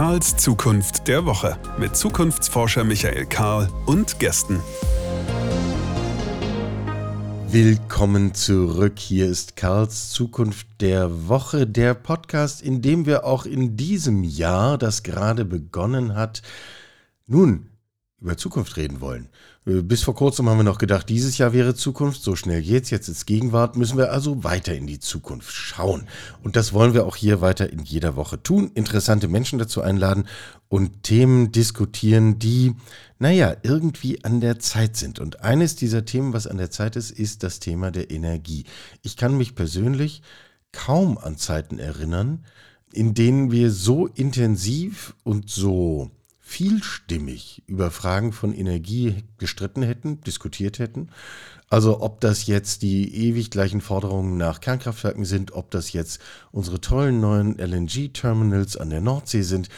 Karls 0.00 0.34
Zukunft 0.38 1.08
der 1.08 1.26
Woche 1.26 1.58
mit 1.78 1.94
Zukunftsforscher 1.94 2.84
Michael 2.84 3.26
Karl 3.26 3.68
und 3.84 4.18
Gästen. 4.18 4.58
Willkommen 7.50 8.32
zurück. 8.32 8.98
Hier 8.98 9.26
ist 9.26 9.56
Karls 9.56 10.08
Zukunft 10.08 10.66
der 10.80 11.28
Woche, 11.28 11.66
der 11.66 11.92
Podcast, 11.92 12.62
in 12.62 12.80
dem 12.80 13.04
wir 13.04 13.26
auch 13.26 13.44
in 13.44 13.76
diesem 13.76 14.24
Jahr, 14.24 14.78
das 14.78 15.02
gerade 15.02 15.44
begonnen 15.44 16.14
hat, 16.14 16.40
nun 17.26 17.69
über 18.20 18.36
Zukunft 18.36 18.76
reden 18.76 19.00
wollen. 19.00 19.28
Äh, 19.66 19.82
bis 19.82 20.02
vor 20.02 20.14
kurzem 20.14 20.48
haben 20.48 20.58
wir 20.58 20.64
noch 20.64 20.78
gedacht, 20.78 21.08
dieses 21.08 21.38
Jahr 21.38 21.52
wäre 21.52 21.74
Zukunft, 21.74 22.22
so 22.22 22.36
schnell 22.36 22.62
geht's, 22.62 22.90
jetzt 22.90 23.08
ist 23.08 23.26
Gegenwart, 23.26 23.76
müssen 23.76 23.96
wir 23.96 24.12
also 24.12 24.44
weiter 24.44 24.74
in 24.74 24.86
die 24.86 25.00
Zukunft 25.00 25.52
schauen. 25.52 26.06
Und 26.42 26.56
das 26.56 26.72
wollen 26.72 26.94
wir 26.94 27.06
auch 27.06 27.16
hier 27.16 27.40
weiter 27.40 27.70
in 27.70 27.82
jeder 27.82 28.16
Woche 28.16 28.42
tun, 28.42 28.70
interessante 28.74 29.28
Menschen 29.28 29.58
dazu 29.58 29.80
einladen 29.80 30.26
und 30.68 31.02
Themen 31.02 31.52
diskutieren, 31.52 32.38
die, 32.38 32.74
naja, 33.18 33.56
irgendwie 33.62 34.24
an 34.24 34.40
der 34.40 34.58
Zeit 34.58 34.96
sind. 34.96 35.18
Und 35.18 35.42
eines 35.42 35.76
dieser 35.76 36.04
Themen, 36.04 36.32
was 36.32 36.46
an 36.46 36.58
der 36.58 36.70
Zeit 36.70 36.96
ist, 36.96 37.10
ist 37.10 37.42
das 37.42 37.58
Thema 37.58 37.90
der 37.90 38.10
Energie. 38.10 38.64
Ich 39.02 39.16
kann 39.16 39.36
mich 39.36 39.54
persönlich 39.54 40.22
kaum 40.72 41.18
an 41.18 41.36
Zeiten 41.36 41.78
erinnern, 41.78 42.44
in 42.92 43.14
denen 43.14 43.50
wir 43.50 43.70
so 43.70 44.06
intensiv 44.06 45.14
und 45.22 45.48
so 45.48 46.10
vielstimmig 46.50 47.62
über 47.68 47.92
Fragen 47.92 48.32
von 48.32 48.52
Energie 48.52 49.22
gestritten 49.38 49.82
hätten, 49.82 50.20
diskutiert 50.22 50.80
hätten. 50.80 51.10
Also 51.68 52.02
ob 52.02 52.20
das 52.20 52.48
jetzt 52.48 52.82
die 52.82 53.28
ewig 53.28 53.52
gleichen 53.52 53.80
Forderungen 53.80 54.36
nach 54.36 54.60
Kernkraftwerken 54.60 55.24
sind, 55.24 55.52
ob 55.52 55.70
das 55.70 55.92
jetzt 55.92 56.20
unsere 56.50 56.80
tollen 56.80 57.20
neuen 57.20 57.56
LNG-Terminals 57.56 58.76
an 58.76 58.90
der 58.90 59.00
Nordsee 59.00 59.42
sind, 59.42 59.68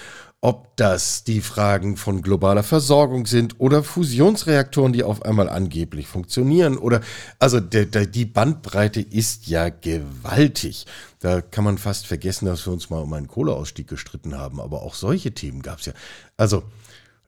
ob 0.45 0.77
das 0.77 1.23
die 1.23 1.41
Fragen 1.41 1.97
von 1.97 2.21
globaler 2.21 2.65
Versorgung 2.65 3.27
sind 3.27 3.61
oder 3.61 3.85
Fusionsreaktoren, 3.85 4.93
die 4.93 5.05
auf 5.05 5.23
einmal 5.23 5.49
angeblich 5.49 6.09
funktionieren 6.09 6.77
oder 6.77 7.01
also 7.39 7.61
der, 7.61 7.87
der, 7.87 8.07
die 8.07 8.25
Bandbreite 8.25 9.01
ist 9.01 9.47
ja 9.47 9.69
gewaltig. 9.69 10.87
Da 11.21 11.41
kann 11.41 11.63
man 11.63 11.79
fast 11.79 12.09
vergessen, 12.09 12.47
dass 12.47 12.67
wir 12.67 12.73
uns 12.73 12.91
mal 12.91 12.99
um 12.99 13.13
einen 13.13 13.29
Kohleausstieg 13.29 13.87
gestritten 13.87 14.37
haben, 14.37 14.61
aber 14.61 14.83
auch 14.83 14.95
solche 14.95 15.33
Themen 15.33 15.63
gab 15.63 15.79
es 15.79 15.87
ja. 15.87 15.93
Also 16.37 16.65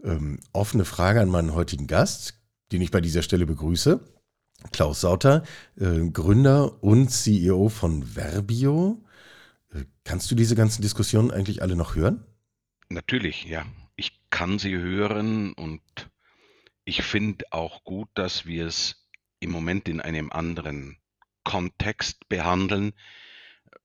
ähm, 0.02 0.40
offene 0.52 0.84
Frage 0.84 1.20
an 1.20 1.28
meinen 1.28 1.54
heutigen 1.54 1.86
Gast, 1.86 2.34
den 2.72 2.82
ich 2.82 2.90
bei 2.90 3.00
dieser 3.00 3.22
Stelle 3.22 3.46
begrüße. 3.46 4.00
Klaus 4.72 5.02
Sauter, 5.02 5.44
äh, 5.78 6.00
Gründer 6.10 6.82
und 6.82 7.10
CEO 7.10 7.68
von 7.68 8.02
Verbio. 8.02 9.00
Äh, 9.72 9.84
kannst 10.02 10.28
du 10.32 10.34
diese 10.34 10.56
ganzen 10.56 10.82
Diskussionen 10.82 11.30
eigentlich 11.30 11.62
alle 11.62 11.76
noch 11.76 11.94
hören? 11.94 12.24
Natürlich, 12.88 13.44
ja. 13.44 13.66
Ich 13.96 14.20
kann 14.30 14.58
sie 14.58 14.76
hören 14.76 15.52
und 15.52 15.82
ich 16.84 17.02
finde 17.02 17.46
auch 17.50 17.84
gut, 17.84 18.08
dass 18.14 18.46
wir 18.46 18.66
es 18.66 19.08
im 19.40 19.50
Moment 19.50 19.88
in 19.88 20.00
einem 20.00 20.30
anderen 20.32 20.98
Kontext 21.44 22.28
behandeln. 22.28 22.92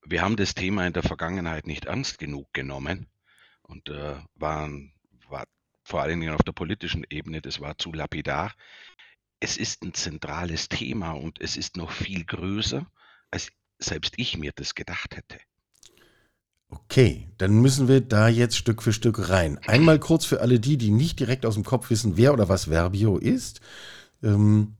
Wir 0.04 0.22
haben 0.22 0.36
das 0.36 0.56
Thema 0.56 0.88
in 0.88 0.94
der 0.94 1.04
Vergangenheit 1.04 1.68
nicht 1.68 1.86
ernst 1.86 2.18
genug 2.18 2.52
genommen 2.54 3.08
und 3.64 3.90
äh, 3.90 4.16
waren, 4.36 4.94
war 5.28 5.46
vor 5.84 6.02
allen 6.02 6.20
Dingen 6.20 6.34
auf 6.34 6.44
der 6.44 6.52
politischen 6.52 7.06
Ebene, 7.10 7.42
das 7.42 7.60
war 7.60 7.78
zu 7.78 7.94
lapidar. 7.94 8.54
Es 9.40 9.58
ist 9.58 9.84
ein 9.84 9.94
zentrales 9.94 10.70
Thema 10.70 11.12
und 11.12 11.40
es 11.40 11.58
ist 11.58 11.78
noch 11.78 11.92
viel 11.92 12.26
größer, 12.26 12.90
als 13.32 13.52
selbst 13.78 14.16
ich 14.18 14.38
mir 14.38 14.52
das 14.54 14.76
gedacht 14.76 15.16
hätte. 15.16 15.40
Okay, 16.70 17.28
dann 17.40 17.62
müssen 17.62 17.88
wir 17.88 18.00
da 18.00 18.28
jetzt 18.28 18.56
Stück 18.56 18.84
für 18.84 18.94
Stück 18.94 19.30
rein. 19.30 19.58
Einmal 19.66 20.00
kurz 20.00 20.26
für 20.26 20.42
alle 20.42 20.60
die, 20.60 20.78
die 20.78 20.92
nicht 20.92 21.20
direkt 21.20 21.46
aus 21.46 21.56
dem 21.56 21.64
Kopf 21.64 21.90
wissen, 21.90 22.16
wer 22.16 22.32
oder 22.32 22.48
was 22.48 22.66
Verbio 22.66 23.18
ist. 23.18 23.60
Ähm, 24.22 24.76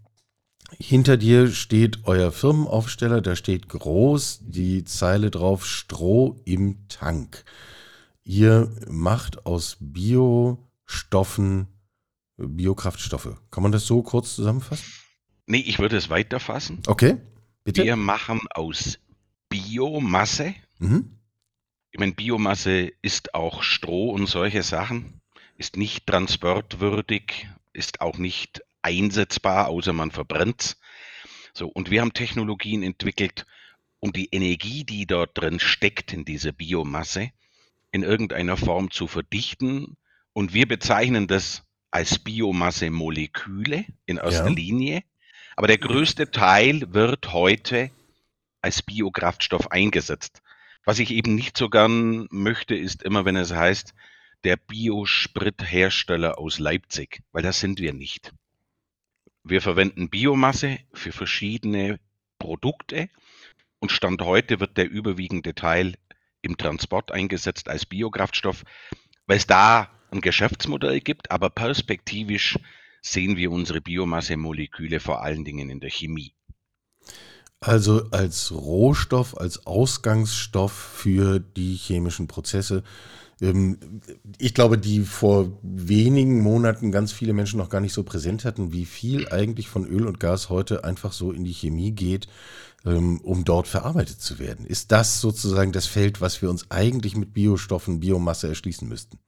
hinter 0.78 1.18
dir 1.18 1.50
steht 1.50 2.02
euer 2.04 2.32
Firmenaufsteller, 2.32 3.22
da 3.22 3.36
steht 3.36 3.70
groß 3.70 4.42
die 4.44 4.84
Zeile 4.84 5.32
drauf, 5.32 5.66
Stroh 5.66 6.40
im 6.46 6.88
Tank. 6.90 7.44
Ihr 8.24 8.72
macht 8.88 9.48
aus 9.48 9.78
Biostoffen 9.80 11.68
Biokraftstoffe. 12.38 13.36
Kann 13.50 13.64
man 13.64 13.72
das 13.72 13.88
so 13.88 14.04
kurz 14.04 14.36
zusammenfassen? 14.36 14.86
Nee, 15.48 15.64
ich 15.66 15.80
würde 15.80 15.98
es 15.98 16.12
weiterfassen. 16.12 16.84
Okay, 16.86 17.18
bitte. 17.64 17.84
Wir 17.84 17.96
machen 17.96 18.42
aus 18.54 19.00
Biomasse 19.50 20.54
mhm 20.78 21.19
ich 21.92 22.00
meine, 22.00 22.14
Biomasse 22.14 22.92
ist 23.02 23.34
auch 23.34 23.64
Stroh 23.64 24.12
und 24.12 24.28
solche 24.28 24.64
Sachen, 24.64 25.22
ist 25.58 25.76
nicht 25.76 26.06
transportwürdig, 26.06 27.48
ist 27.74 28.02
auch 28.02 28.18
nicht 28.18 28.62
einsetzbar, 28.82 29.68
außer 29.68 29.94
man 29.94 30.12
verbrennt 30.12 30.78
So, 31.54 31.68
und 31.68 31.90
wir 31.90 32.02
haben 32.02 32.14
Technologien 32.14 32.84
entwickelt, 32.84 33.46
um 34.00 34.14
die 34.14 34.30
Energie, 34.32 34.86
die 34.86 35.06
dort 35.06 35.38
drin 35.38 35.60
steckt 35.60 36.14
in 36.14 36.24
dieser 36.24 36.52
Biomasse, 36.52 37.32
in 37.92 38.04
irgendeiner 38.04 38.56
Form 38.56 38.92
zu 38.92 39.08
verdichten. 39.08 39.98
Und 40.32 40.54
wir 40.54 40.68
bezeichnen 40.68 41.28
das 41.28 41.64
als 41.92 42.20
Biomasse-Moleküle 42.20 43.86
in 44.06 44.18
erster 44.18 44.48
ja. 44.48 44.54
Linie. 44.54 45.04
Aber 45.58 45.68
der 45.68 45.80
größte 45.80 46.32
Teil 46.32 46.94
wird 46.94 47.34
heute 47.34 47.92
als 48.62 48.82
Biokraftstoff 48.82 49.72
eingesetzt. 49.72 50.42
Was 50.90 50.98
ich 50.98 51.12
eben 51.12 51.36
nicht 51.36 51.56
so 51.56 51.70
gern 51.70 52.28
möchte, 52.32 52.74
ist 52.74 53.04
immer, 53.04 53.24
wenn 53.24 53.36
es 53.36 53.54
heißt, 53.54 53.94
der 54.44 54.58
Biosprithersteller 54.58 56.40
aus 56.40 56.58
Leipzig, 56.58 57.22
weil 57.32 57.44
das 57.44 57.60
sind 57.60 57.80
wir 57.80 57.94
nicht. 57.94 58.34
Wir 59.44 59.62
verwenden 59.62 60.10
Biomasse 60.10 60.80
für 60.92 61.12
verschiedene 61.12 62.00
Produkte 62.40 63.08
und 63.78 63.92
Stand 63.92 64.24
heute 64.24 64.60
wird 64.60 64.78
der 64.78 64.90
überwiegende 64.90 65.54
Teil 65.54 65.94
im 66.42 66.58
Transport 66.58 67.12
eingesetzt 67.12 67.70
als 67.70 67.86
Biokraftstoff, 67.86 68.64
weil 69.28 69.38
es 69.38 69.46
da 69.46 69.92
ein 70.10 70.22
Geschäftsmodell 70.22 71.02
gibt, 71.02 71.30
aber 71.30 71.52
perspektivisch 71.52 72.58
sehen 73.04 73.38
wir 73.38 73.52
unsere 73.52 73.80
Biomasse-Moleküle 73.80 75.00
vor 75.00 75.22
allen 75.22 75.46
Dingen 75.46 75.70
in 75.70 75.82
der 75.82 75.92
Chemie. 75.92 76.34
Also 77.62 78.06
als 78.12 78.52
Rohstoff, 78.52 79.38
als 79.38 79.66
Ausgangsstoff 79.66 80.72
für 80.72 81.40
die 81.40 81.76
chemischen 81.76 82.28
Prozesse. 82.28 82.84
Ähm, 83.42 83.78
ich 84.38 84.54
glaube, 84.54 84.78
die 84.78 85.02
vor 85.02 85.52
wenigen 85.62 86.42
Monaten 86.42 86.92
ganz 86.92 87.12
viele 87.12 87.34
Menschen 87.34 87.58
noch 87.58 87.70
gar 87.70 87.82
nicht 87.82 87.94
so 87.94 88.04
präsent 88.04 88.46
hatten, 88.46 88.72
wie 88.72 88.86
viel 88.86 89.28
eigentlich 89.30 89.68
von 89.68 89.86
Öl 89.86 90.08
und 90.08 90.20
Gas 90.20 90.50
heute 90.50 90.86
einfach 90.86 91.12
so 91.12 91.32
in 91.32 91.44
die 91.44 91.54
Chemie 91.54 91.92
geht, 91.92 92.28
ähm, 92.86 93.20
um 93.22 93.44
dort 93.44 93.68
verarbeitet 93.68 94.22
zu 94.22 94.40
werden. 94.40 94.66
Ist 94.66 94.94
das 94.94 95.20
sozusagen 95.20 95.74
das 95.74 95.86
Feld, 95.86 96.22
was 96.22 96.42
wir 96.42 96.50
uns 96.50 96.72
eigentlich 96.72 97.18
mit 97.18 97.34
Biostoffen, 97.34 98.00
Biomasse 98.00 98.48
erschließen 98.48 98.88
müssten? 98.88 99.20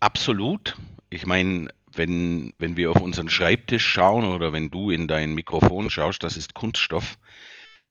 Absolut. 0.00 0.76
Ich 1.10 1.24
meine, 1.24 1.68
wenn, 1.98 2.54
wenn 2.58 2.76
wir 2.76 2.90
auf 2.90 3.00
unseren 3.00 3.28
Schreibtisch 3.28 3.86
schauen 3.86 4.24
oder 4.24 4.52
wenn 4.52 4.70
du 4.70 4.90
in 4.90 5.08
dein 5.08 5.34
Mikrofon 5.34 5.90
schaust, 5.90 6.22
das 6.22 6.36
ist 6.36 6.54
Kunststoff. 6.54 7.18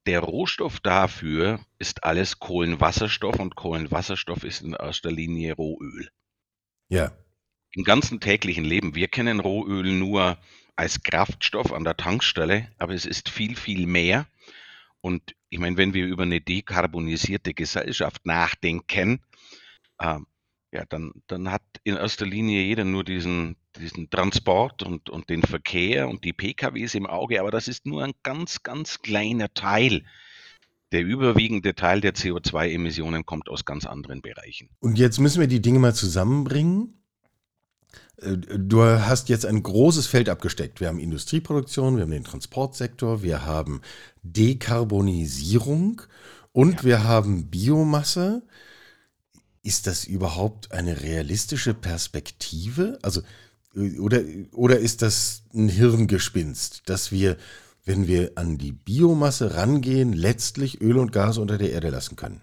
Der 0.07 0.21
Rohstoff 0.21 0.79
dafür 0.79 1.59
ist 1.79 2.03
alles 2.03 2.39
Kohlenwasserstoff 2.39 3.39
und 3.39 3.55
Kohlenwasserstoff 3.55 4.43
ist 4.43 4.61
in 4.61 4.73
erster 4.73 5.11
Linie 5.11 5.53
Rohöl. 5.53 6.09
Ja. 6.87 7.11
Im 7.71 7.83
ganzen 7.83 8.21
täglichen 8.21 8.63
Leben, 8.63 8.95
wir 8.95 9.09
kennen 9.09 9.41
Rohöl 9.41 9.91
nur 9.91 10.37
als 10.77 11.03
Kraftstoff 11.03 11.73
an 11.73 11.83
der 11.83 11.97
Tankstelle, 11.97 12.71
aber 12.77 12.93
es 12.93 13.05
ist 13.05 13.29
viel, 13.29 13.55
viel 13.55 13.85
mehr. 13.85 14.27
Und 15.01 15.35
ich 15.49 15.59
meine, 15.59 15.77
wenn 15.77 15.93
wir 15.93 16.05
über 16.05 16.23
eine 16.23 16.39
dekarbonisierte 16.39 17.53
Gesellschaft 17.53 18.25
nachdenken, 18.25 19.21
äh, 19.99 20.19
ja, 20.71 20.83
dann, 20.89 21.11
dann 21.27 21.51
hat 21.51 21.61
in 21.83 21.95
erster 21.95 22.25
Linie 22.25 22.61
jeder 22.63 22.83
nur 22.83 23.03
diesen, 23.03 23.55
diesen 23.79 24.09
Transport 24.09 24.83
und, 24.83 25.09
und 25.09 25.29
den 25.29 25.43
Verkehr 25.43 26.09
und 26.09 26.23
die 26.23 26.33
PKWs 26.33 26.95
im 26.95 27.07
Auge, 27.07 27.39
aber 27.39 27.51
das 27.51 27.67
ist 27.67 27.85
nur 27.85 28.03
ein 28.03 28.13
ganz, 28.23 28.63
ganz 28.63 28.99
kleiner 29.01 29.53
Teil. 29.53 30.03
Der 30.91 31.03
überwiegende 31.03 31.75
Teil 31.75 31.99
der 31.99 32.13
CO2-Emissionen 32.13 33.25
kommt 33.25 33.49
aus 33.49 33.65
ganz 33.65 33.85
anderen 33.85 34.21
Bereichen. 34.21 34.69
Und 34.79 34.97
jetzt 34.97 35.19
müssen 35.19 35.41
wir 35.41 35.47
die 35.47 35.61
Dinge 35.61 35.79
mal 35.79 35.93
zusammenbringen. 35.93 36.97
Äh, 38.21 38.37
du 38.37 38.83
hast 38.83 39.29
jetzt 39.29 39.45
ein 39.45 39.63
großes 39.63 40.07
Feld 40.07 40.29
abgesteckt. 40.29 40.79
Wir 40.79 40.87
haben 40.87 40.99
Industrieproduktion, 40.99 41.97
wir 41.97 42.03
haben 42.03 42.11
den 42.11 42.23
Transportsektor, 42.23 43.21
wir 43.21 43.45
haben 43.45 43.81
Dekarbonisierung 44.23 46.01
und 46.51 46.75
ja. 46.75 46.83
wir 46.83 47.03
haben 47.03 47.49
Biomasse. 47.49 48.43
Ist 49.67 49.85
das 49.85 50.05
überhaupt 50.05 50.71
eine 50.71 51.01
realistische 51.01 51.73
Perspektive? 51.73 52.99
Also, 53.01 53.21
äh, 53.75 53.99
oder, 53.99 54.21
oder 54.53 54.79
ist 54.79 55.01
das 55.01 55.43
ein 55.53 55.67
Hirngespinst, 55.67 56.83
dass 56.85 57.11
wir, 57.11 57.35
wenn 57.83 58.07
wir 58.07 58.31
an 58.35 58.57
die 58.57 58.71
Biomasse 58.71 59.55
rangehen, 59.55 60.13
letztlich 60.13 60.79
Öl 60.79 60.97
und 60.97 61.11
Gas 61.11 61.37
unter 61.37 61.57
der 61.57 61.73
Erde 61.73 61.89
lassen 61.89 62.15
können? 62.15 62.39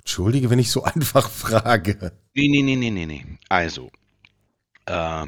Entschuldige, 0.00 0.50
wenn 0.50 0.58
ich 0.58 0.72
so 0.72 0.82
einfach 0.92 1.30
frage. 1.30 2.10
Nee, 2.34 2.48
nee, 2.48 2.62
nee, 2.62 2.90
nee, 2.90 3.06
nee. 3.06 3.24
Also, 3.48 3.92
äh, 4.86 5.26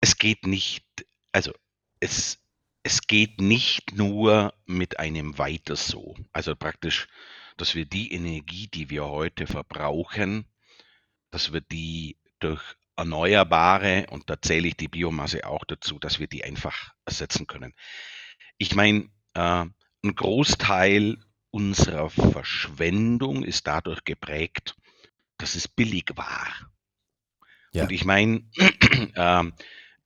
es 0.00 0.16
geht 0.16 0.46
nicht, 0.46 0.86
also 1.32 1.52
es, 2.00 2.38
es 2.82 3.02
geht 3.02 3.42
nicht 3.42 3.94
nur 3.94 4.54
mit 4.64 4.98
einem 4.98 5.36
Weiter 5.36 5.76
so. 5.76 6.14
Also 6.32 6.56
praktisch, 6.56 7.08
dass 7.56 7.74
wir 7.74 7.84
die 7.84 8.12
Energie, 8.12 8.68
die 8.68 8.90
wir 8.90 9.06
heute 9.06 9.46
verbrauchen, 9.46 10.46
dass 11.30 11.52
wir 11.52 11.60
die 11.60 12.18
durch 12.38 12.62
erneuerbare, 12.96 14.06
und 14.10 14.30
da 14.30 14.40
zähle 14.40 14.68
ich 14.68 14.76
die 14.76 14.88
Biomasse 14.88 15.46
auch 15.46 15.64
dazu, 15.64 15.98
dass 15.98 16.18
wir 16.18 16.26
die 16.26 16.44
einfach 16.44 16.92
ersetzen 17.04 17.46
können. 17.46 17.74
Ich 18.58 18.74
meine, 18.74 19.10
äh, 19.34 19.66
ein 20.04 20.14
Großteil 20.14 21.18
unserer 21.50 22.10
Verschwendung 22.10 23.44
ist 23.44 23.66
dadurch 23.66 24.04
geprägt, 24.04 24.76
dass 25.38 25.54
es 25.54 25.68
billig 25.68 26.10
war. 26.14 26.48
Ja. 27.72 27.84
Und 27.84 27.92
ich 27.92 28.04
meine, 28.04 28.48
äh, 29.14 29.44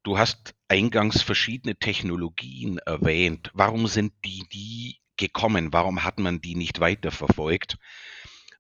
du 0.03 0.19
hast 0.19 0.55
eingangs 0.69 1.23
verschiedene 1.23 1.77
Technologien 1.77 2.79
erwähnt. 2.79 3.51
Warum 3.55 3.87
sind 3.87 4.13
die 4.25 4.45
die 4.53 5.01
gekommen? 5.19 5.73
Warum 5.73 6.05
hat 6.05 6.19
man 6.19 6.41
die 6.41 6.55
nicht 6.55 6.81
weiterverfolgt? 6.81 7.79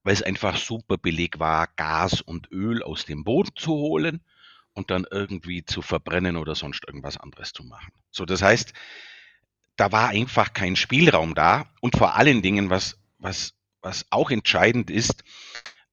Weil 0.03 0.13
es 0.13 0.23
einfach 0.23 0.57
super 0.57 0.99
billig 0.99 1.39
war, 1.39 1.69
Gas 1.77 2.21
und 2.21 2.51
Öl 2.51 2.83
aus 2.83 3.07
dem 3.07 3.25
Boden 3.25 3.57
zu 3.57 3.73
holen 3.73 4.21
und 4.75 4.91
dann 4.91 5.07
irgendwie 5.11 5.65
zu 5.65 5.83
verbrennen 5.83 6.37
oder 6.37 6.55
sonst 6.55 6.85
irgendwas 6.87 7.17
anderes 7.17 7.53
zu 7.53 7.65
machen. 7.65 7.93
So, 8.11 8.25
das 8.25 8.43
heißt, 8.43 8.73
da 9.77 9.93
war 9.93 10.11
einfach 10.11 10.53
kein 10.53 10.77
Spielraum 10.77 11.35
da 11.35 11.67
und 11.81 11.97
vor 11.97 12.17
allen 12.17 12.43
Dingen, 12.43 12.71
was, 12.71 12.99
was, 13.19 13.55
was 13.81 14.07
auch 14.11 14.31
entscheidend 14.31 14.91
ist, 14.91 15.25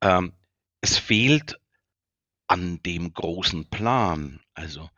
ähm, 0.02 0.34
es 0.82 0.98
fehlt 0.98 1.60
an 2.48 2.82
dem 2.84 3.14
großen 3.14 3.70
Plan. 3.70 4.40
Also 4.54 4.90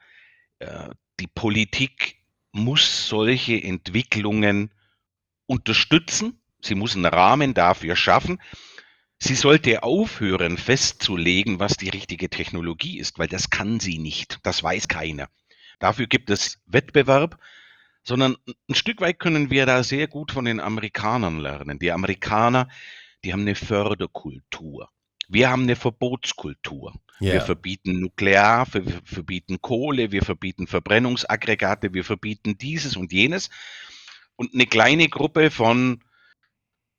äh, 0.59 0.89
die 1.19 1.27
Politik 1.27 2.17
muss 2.51 3.07
solche 3.07 3.61
Entwicklungen 3.61 4.71
unterstützen. 5.47 6.39
Sie 6.61 6.75
muss 6.75 6.95
einen 6.95 7.05
Rahmen 7.05 7.53
dafür 7.53 7.95
schaffen. 7.95 8.39
Sie 9.19 9.35
sollte 9.35 9.81
aufhören 9.81 10.57
festzulegen, 10.57 11.59
was 11.59 11.75
die 11.77 11.89
richtige 11.89 12.29
Technologie 12.29 12.99
ist, 12.99 13.17
weil 13.17 13.27
das 13.27 13.49
kann 13.49 13.79
sie 13.79 13.97
nicht. 13.97 14.39
Das 14.43 14.61
weiß 14.61 14.87
keiner. 14.87 15.27
Dafür 15.79 16.07
gibt 16.07 16.29
es 16.29 16.59
Wettbewerb, 16.67 17.39
sondern 18.03 18.37
ein 18.69 18.75
Stück 18.75 19.01
weit 19.01 19.19
können 19.19 19.49
wir 19.49 19.65
da 19.65 19.83
sehr 19.83 20.07
gut 20.07 20.31
von 20.31 20.45
den 20.45 20.59
Amerikanern 20.59 21.39
lernen. 21.39 21.79
Die 21.79 21.91
Amerikaner, 21.91 22.69
die 23.23 23.33
haben 23.33 23.41
eine 23.41 23.55
Förderkultur. 23.55 24.89
Wir 25.27 25.49
haben 25.49 25.63
eine 25.63 25.75
Verbotskultur. 25.75 26.93
Yeah. 27.19 27.33
Wir 27.33 27.41
verbieten 27.41 27.99
Nuklear, 27.99 28.67
wir 28.73 29.01
verbieten 29.03 29.59
Kohle, 29.61 30.11
wir 30.11 30.23
verbieten 30.23 30.67
Verbrennungsaggregate, 30.67 31.93
wir 31.93 32.03
verbieten 32.03 32.57
dieses 32.57 32.95
und 32.95 33.11
jenes. 33.11 33.49
Und 34.37 34.53
eine 34.53 34.67
kleine 34.67 35.09
Gruppe 35.09 35.51
von, 35.51 36.03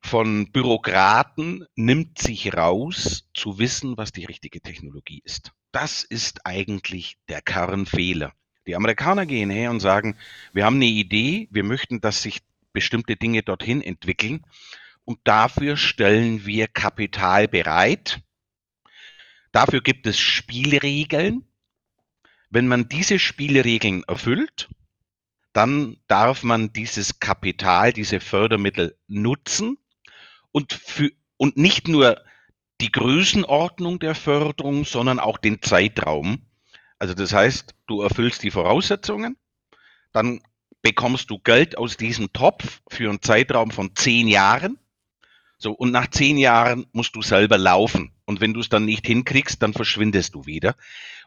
von 0.01 0.51
Bürokraten 0.51 1.65
nimmt 1.75 2.19
sich 2.19 2.53
raus, 2.53 3.27
zu 3.33 3.57
wissen, 3.57 3.97
was 3.97 4.11
die 4.11 4.25
richtige 4.25 4.61
Technologie 4.61 5.21
ist. 5.23 5.51
Das 5.71 6.03
ist 6.03 6.45
eigentlich 6.45 7.17
der 7.29 7.41
Kernfehler. 7.41 8.33
Die 8.67 8.75
Amerikaner 8.75 9.25
gehen 9.25 9.49
her 9.49 9.71
und 9.71 9.79
sagen, 9.79 10.15
wir 10.53 10.65
haben 10.65 10.75
eine 10.75 10.85
Idee, 10.85 11.47
wir 11.49 11.63
möchten, 11.63 12.01
dass 12.01 12.21
sich 12.21 12.41
bestimmte 12.73 13.15
Dinge 13.15 13.41
dorthin 13.41 13.81
entwickeln 13.81 14.45
und 15.05 15.19
dafür 15.23 15.77
stellen 15.77 16.45
wir 16.45 16.67
Kapital 16.67 17.47
bereit. 17.47 18.21
Dafür 19.51 19.81
gibt 19.81 20.05
es 20.05 20.19
Spielregeln. 20.19 21.47
Wenn 22.51 22.67
man 22.67 22.89
diese 22.89 23.17
Spielregeln 23.17 24.03
erfüllt, 24.03 24.69
dann 25.59 25.97
darf 26.07 26.43
man 26.43 26.71
dieses 26.71 27.19
Kapital, 27.19 27.91
diese 27.91 28.21
Fördermittel 28.21 28.97
nutzen 29.09 29.77
und, 30.53 30.71
für, 30.71 31.11
und 31.35 31.57
nicht 31.57 31.89
nur 31.89 32.23
die 32.79 32.93
Größenordnung 32.93 33.99
der 33.99 34.15
Förderung, 34.15 34.85
sondern 34.85 35.19
auch 35.19 35.37
den 35.37 35.61
Zeitraum. 35.61 36.43
Also 36.97 37.13
das 37.13 37.33
heißt, 37.33 37.75
du 37.87 38.01
erfüllst 38.01 38.41
die 38.43 38.51
Voraussetzungen, 38.51 39.35
dann 40.13 40.39
bekommst 40.81 41.29
du 41.29 41.39
Geld 41.39 41.77
aus 41.77 41.97
diesem 41.97 42.31
Topf 42.31 42.79
für 42.89 43.09
einen 43.09 43.21
Zeitraum 43.21 43.71
von 43.71 43.93
zehn 43.97 44.29
Jahren 44.29 44.79
so, 45.57 45.73
und 45.73 45.91
nach 45.91 46.09
zehn 46.09 46.37
Jahren 46.37 46.85
musst 46.93 47.17
du 47.17 47.21
selber 47.21 47.57
laufen. 47.57 48.13
Und 48.23 48.39
wenn 48.39 48.53
du 48.53 48.61
es 48.61 48.69
dann 48.69 48.85
nicht 48.85 49.05
hinkriegst, 49.05 49.61
dann 49.61 49.73
verschwindest 49.73 50.35
du 50.35 50.45
wieder. 50.45 50.77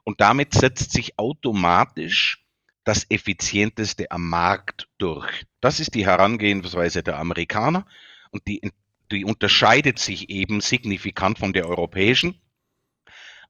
Und 0.04 0.22
damit 0.22 0.54
setzt 0.54 0.90
sich 0.92 1.18
automatisch 1.18 2.41
das 2.84 3.06
Effizienteste 3.10 4.10
am 4.10 4.28
Markt 4.28 4.88
durch. 4.98 5.44
Das 5.60 5.80
ist 5.80 5.94
die 5.94 6.06
Herangehensweise 6.06 7.02
der 7.02 7.18
Amerikaner 7.18 7.86
und 8.30 8.46
die, 8.48 8.72
die 9.10 9.24
unterscheidet 9.24 9.98
sich 9.98 10.30
eben 10.30 10.60
signifikant 10.60 11.38
von 11.38 11.52
der 11.52 11.68
europäischen. 11.68 12.40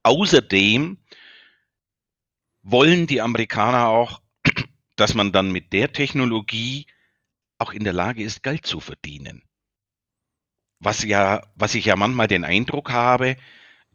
Außerdem 0.03 0.99
wollen 2.63 3.07
die 3.07 3.21
Amerikaner 3.21 3.89
auch, 3.89 4.21
dass 4.97 5.15
man 5.15 5.33
dann 5.33 5.51
mit 5.51 5.73
der 5.73 5.93
Technologie 5.93 6.87
auch 7.59 7.73
in 7.73 7.85
der 7.85 7.93
Lage 7.93 8.23
ist, 8.23 8.43
Geld 8.43 8.67
zu 8.67 8.81
verdienen 8.81 9.43
was 10.83 11.05
ja, 11.05 11.43
was 11.55 11.75
ich 11.75 11.85
ja 11.87 11.97
manchmal 11.97 12.27
den 12.27 12.45
Eindruck 12.45 12.91
habe, 12.91 13.37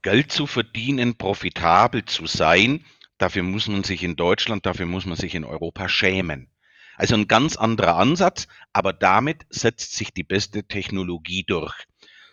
Geld 0.01 0.31
zu 0.31 0.47
verdienen, 0.47 1.17
profitabel 1.17 2.05
zu 2.05 2.27
sein, 2.27 2.85
dafür 3.17 3.43
muss 3.43 3.67
man 3.67 3.83
sich 3.83 4.03
in 4.03 4.15
Deutschland, 4.15 4.65
dafür 4.65 4.85
muss 4.85 5.05
man 5.05 5.17
sich 5.17 5.35
in 5.35 5.43
Europa 5.43 5.89
schämen. 5.89 6.49
Also 6.95 7.15
ein 7.15 7.27
ganz 7.27 7.55
anderer 7.55 7.95
Ansatz, 7.97 8.47
aber 8.73 8.91
damit 8.91 9.45
setzt 9.49 9.95
sich 9.95 10.13
die 10.13 10.23
beste 10.23 10.63
Technologie 10.63 11.43
durch. 11.43 11.85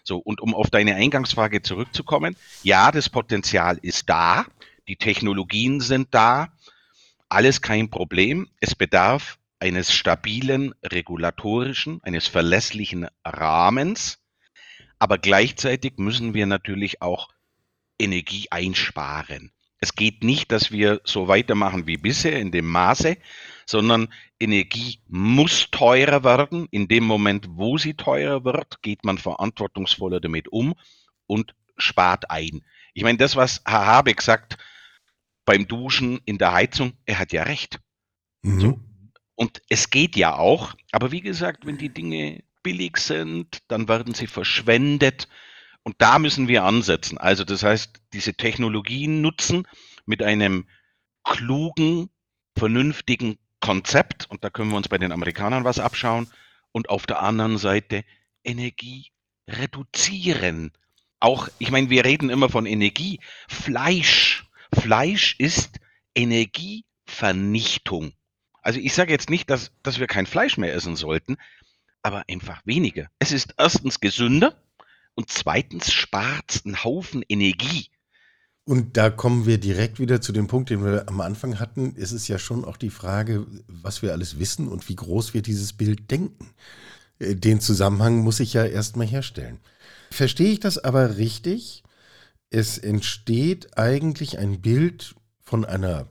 So, 0.02 0.18
und 0.18 0.40
um 0.40 0.54
auf 0.54 0.70
deine 0.70 0.94
Eingangsfrage 0.96 1.62
zurückzukommen, 1.62 2.36
ja, 2.62 2.90
das 2.90 3.08
Potenzial 3.08 3.78
ist 3.80 4.08
da, 4.08 4.46
die 4.86 4.96
Technologien 4.96 5.80
sind 5.80 6.08
da, 6.12 6.52
alles 7.28 7.62
kein 7.62 7.90
Problem. 7.90 8.48
Es 8.60 8.74
bedarf 8.74 9.38
eines 9.58 9.94
stabilen 9.94 10.74
regulatorischen, 10.82 12.02
eines 12.02 12.26
verlässlichen 12.28 13.08
Rahmens, 13.24 14.18
aber 14.98 15.16
gleichzeitig 15.18 15.94
müssen 15.96 16.34
wir 16.34 16.46
natürlich 16.46 17.00
auch 17.00 17.30
Energie 17.98 18.48
einsparen. 18.50 19.53
Es 19.84 19.94
geht 19.94 20.24
nicht, 20.24 20.50
dass 20.50 20.72
wir 20.72 21.02
so 21.04 21.28
weitermachen 21.28 21.86
wie 21.86 21.98
bisher 21.98 22.40
in 22.40 22.50
dem 22.50 22.66
Maße, 22.66 23.18
sondern 23.66 24.08
Energie 24.40 25.00
muss 25.08 25.70
teurer 25.70 26.24
werden. 26.24 26.68
In 26.70 26.88
dem 26.88 27.04
Moment, 27.04 27.48
wo 27.50 27.76
sie 27.76 27.92
teurer 27.92 28.46
wird, 28.46 28.80
geht 28.80 29.04
man 29.04 29.18
verantwortungsvoller 29.18 30.20
damit 30.20 30.48
um 30.48 30.74
und 31.26 31.54
spart 31.76 32.30
ein. 32.30 32.64
Ich 32.94 33.02
meine, 33.02 33.18
das, 33.18 33.36
was 33.36 33.60
Herr 33.66 33.84
Habeck 33.84 34.22
sagt 34.22 34.56
beim 35.44 35.68
Duschen 35.68 36.18
in 36.24 36.38
der 36.38 36.54
Heizung, 36.54 36.94
er 37.04 37.18
hat 37.18 37.34
ja 37.34 37.42
recht. 37.42 37.78
Mhm. 38.40 38.60
So. 38.60 38.80
Und 39.34 39.60
es 39.68 39.90
geht 39.90 40.16
ja 40.16 40.38
auch, 40.38 40.72
aber 40.92 41.12
wie 41.12 41.20
gesagt, 41.20 41.66
wenn 41.66 41.76
die 41.76 41.92
Dinge 41.92 42.42
billig 42.62 42.96
sind, 42.96 43.58
dann 43.68 43.86
werden 43.86 44.14
sie 44.14 44.28
verschwendet. 44.28 45.28
Und 45.84 45.94
da 45.98 46.18
müssen 46.18 46.48
wir 46.48 46.64
ansetzen. 46.64 47.18
Also 47.18 47.44
das 47.44 47.62
heißt, 47.62 48.00
diese 48.12 48.34
Technologien 48.34 49.20
nutzen 49.20 49.68
mit 50.06 50.22
einem 50.22 50.66
klugen, 51.24 52.08
vernünftigen 52.56 53.38
Konzept. 53.60 54.26
Und 54.30 54.42
da 54.42 54.50
können 54.50 54.70
wir 54.70 54.78
uns 54.78 54.88
bei 54.88 54.98
den 54.98 55.12
Amerikanern 55.12 55.62
was 55.64 55.78
abschauen. 55.78 56.28
Und 56.72 56.88
auf 56.88 57.06
der 57.06 57.22
anderen 57.22 57.58
Seite 57.58 58.02
Energie 58.42 59.12
reduzieren. 59.46 60.72
Auch, 61.20 61.48
ich 61.58 61.70
meine, 61.70 61.90
wir 61.90 62.04
reden 62.04 62.30
immer 62.30 62.48
von 62.48 62.66
Energie. 62.66 63.20
Fleisch. 63.48 64.44
Fleisch 64.74 65.36
ist 65.38 65.78
Energievernichtung. 66.14 68.14
Also 68.62 68.80
ich 68.80 68.94
sage 68.94 69.12
jetzt 69.12 69.28
nicht, 69.28 69.50
dass, 69.50 69.70
dass 69.82 70.00
wir 70.00 70.06
kein 70.06 70.24
Fleisch 70.26 70.56
mehr 70.56 70.72
essen 70.72 70.96
sollten, 70.96 71.36
aber 72.02 72.24
einfach 72.28 72.62
weniger. 72.64 73.10
Es 73.18 73.32
ist 73.32 73.54
erstens 73.58 74.00
gesünder 74.00 74.56
und 75.14 75.30
zweitens 75.30 75.92
spart 75.92 76.44
es 76.48 76.64
einen 76.64 76.82
Haufen 76.82 77.24
Energie. 77.28 77.88
Und 78.66 78.96
da 78.96 79.10
kommen 79.10 79.44
wir 79.44 79.58
direkt 79.58 79.98
wieder 79.98 80.22
zu 80.22 80.32
dem 80.32 80.46
Punkt, 80.46 80.70
den 80.70 80.84
wir 80.84 81.06
am 81.08 81.20
Anfang 81.20 81.60
hatten. 81.60 81.94
Es 81.98 82.12
ist 82.12 82.28
ja 82.28 82.38
schon 82.38 82.64
auch 82.64 82.78
die 82.78 82.90
Frage, 82.90 83.46
was 83.66 84.00
wir 84.00 84.12
alles 84.12 84.38
wissen 84.38 84.68
und 84.68 84.88
wie 84.88 84.96
groß 84.96 85.34
wir 85.34 85.42
dieses 85.42 85.74
Bild 85.74 86.10
denken. 86.10 86.50
Äh, 87.18 87.36
den 87.36 87.60
Zusammenhang 87.60 88.18
muss 88.18 88.40
ich 88.40 88.54
ja 88.54 88.64
erstmal 88.64 89.06
herstellen. 89.06 89.60
Verstehe 90.10 90.52
ich 90.52 90.60
das 90.60 90.78
aber 90.78 91.18
richtig? 91.18 91.82
Es 92.50 92.78
entsteht 92.78 93.76
eigentlich 93.76 94.38
ein 94.38 94.62
Bild 94.62 95.14
von 95.42 95.64
einer 95.64 96.08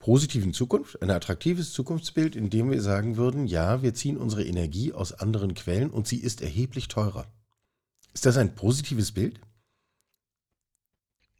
positiven 0.00 0.52
Zukunft, 0.52 1.00
ein 1.00 1.10
attraktives 1.10 1.72
Zukunftsbild, 1.72 2.36
in 2.36 2.50
dem 2.50 2.70
wir 2.70 2.82
sagen 2.82 3.16
würden, 3.16 3.46
ja, 3.46 3.82
wir 3.82 3.94
ziehen 3.94 4.18
unsere 4.18 4.44
Energie 4.44 4.92
aus 4.92 5.14
anderen 5.14 5.54
Quellen 5.54 5.88
und 5.88 6.06
sie 6.06 6.18
ist 6.18 6.42
erheblich 6.42 6.88
teurer. 6.88 7.26
Ist 8.14 8.26
das 8.26 8.36
ein 8.36 8.54
positives 8.54 9.12
Bild? 9.12 9.40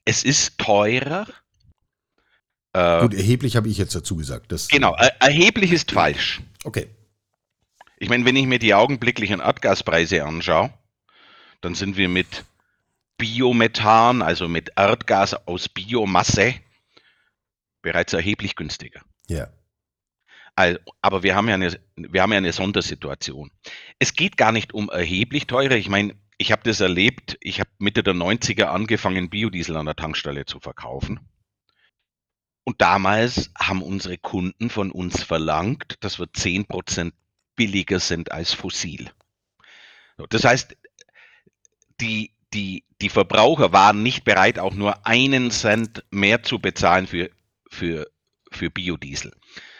Es 0.05 0.25
ist 0.25 0.59
teurer. 0.59 1.27
Äh, 2.73 3.01
Gut, 3.01 3.15
erheblich 3.15 3.57
habe 3.57 3.69
ich 3.69 3.79
jetzt 3.79 3.95
dazu 3.95 4.17
gesagt. 4.17 4.53
Das, 4.53 4.69
genau, 4.69 4.95
er 4.95 5.21
erheblich 5.23 5.73
ist 5.73 5.93
falsch. 5.93 6.43
Okay. 6.65 6.89
Ich 7.99 8.09
meine, 8.09 8.25
wenn 8.25 8.37
ich 8.37 8.47
mir 8.47 8.59
die 8.59 8.75
augenblicklichen 8.75 9.41
Erdgaspreise 9.41 10.25
anschaue, 10.25 10.75
dann 11.61 11.75
sind 11.75 11.97
wir 11.97 12.09
mit 12.09 12.45
Biomethan, 13.17 14.21
also 14.21 14.49
mit 14.49 14.73
Erdgas 14.77 15.35
aus 15.47 15.69
Biomasse, 15.69 16.55
bereits 17.81 18.13
erheblich 18.13 18.57
günstiger. 18.57 19.01
Ja. 19.29 19.49
Also, 20.57 20.79
aber 21.01 21.23
wir 21.23 21.35
haben, 21.35 21.49
ja 21.49 21.55
eine, 21.55 21.81
wir 21.97 22.23
haben 22.23 22.33
ja 22.33 22.39
eine 22.39 22.53
Sondersituation. 22.53 23.51
Es 23.99 24.15
geht 24.15 24.37
gar 24.37 24.53
nicht 24.53 24.75
um 24.75 24.89
erheblich 24.89 25.47
teurer. 25.47 25.77
Ich 25.77 25.89
meine, 25.89 26.15
ich 26.39 26.53
habe 26.53 26.63
das 26.65 26.81
erlebt. 26.81 27.37
Ich 27.41 27.61
habe 27.61 27.71
Mitte 27.79 28.03
der 28.03 28.15
90er 28.15 28.65
angefangen, 28.65 29.31
Biodiesel 29.31 29.77
an 29.77 29.87
der 29.87 29.97
Tankstelle 29.97 30.47
zu 30.47 30.61
verkaufen. 30.61 31.21
Und 32.65 32.81
damals 32.81 33.51
haben 33.59 33.83
unsere 33.83 34.17
Kunden 34.19 34.71
von 34.71 34.91
uns 34.91 35.23
verlangt, 35.23 35.97
dass 36.01 36.19
wir 36.19 36.27
10% 36.27 37.13
billiger 37.57 38.01
sind 38.01 38.33
als 38.33 38.55
fossil. 38.55 39.11
Das 40.31 40.45
heißt, 40.45 40.77
die, 42.01 42.33
die, 42.53 42.85
die 43.01 43.09
Verbraucher 43.11 43.73
waren 43.73 44.03
nicht 44.03 44.25
bereit, 44.25 44.59
auch 44.59 44.75
nur 44.75 45.07
einen 45.07 45.51
Cent 45.51 46.05
mehr 46.11 46.43
zu 46.43 46.59
bezahlen 46.59 47.07
für, 47.07 47.31
für, 47.69 48.11
für 48.51 48.71
Biodiesel. 48.71 49.33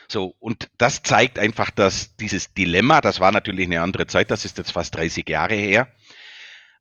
So, 0.09 0.35
und 0.39 0.71
das 0.77 1.03
zeigt 1.03 1.39
einfach, 1.39 1.71
dass 1.71 2.17
dieses 2.17 2.53
Dilemma, 2.53 3.01
das 3.01 3.21
war 3.21 3.33
natürlich 3.33 3.67
eine 3.67 3.81
andere 3.81 4.07
Zeit, 4.07 4.31
das 4.31 4.45
ist 4.45 4.59
jetzt 4.59 4.73
fast 4.73 4.95
30 4.95 5.29
Jahre 5.29 5.55
her. 5.55 5.89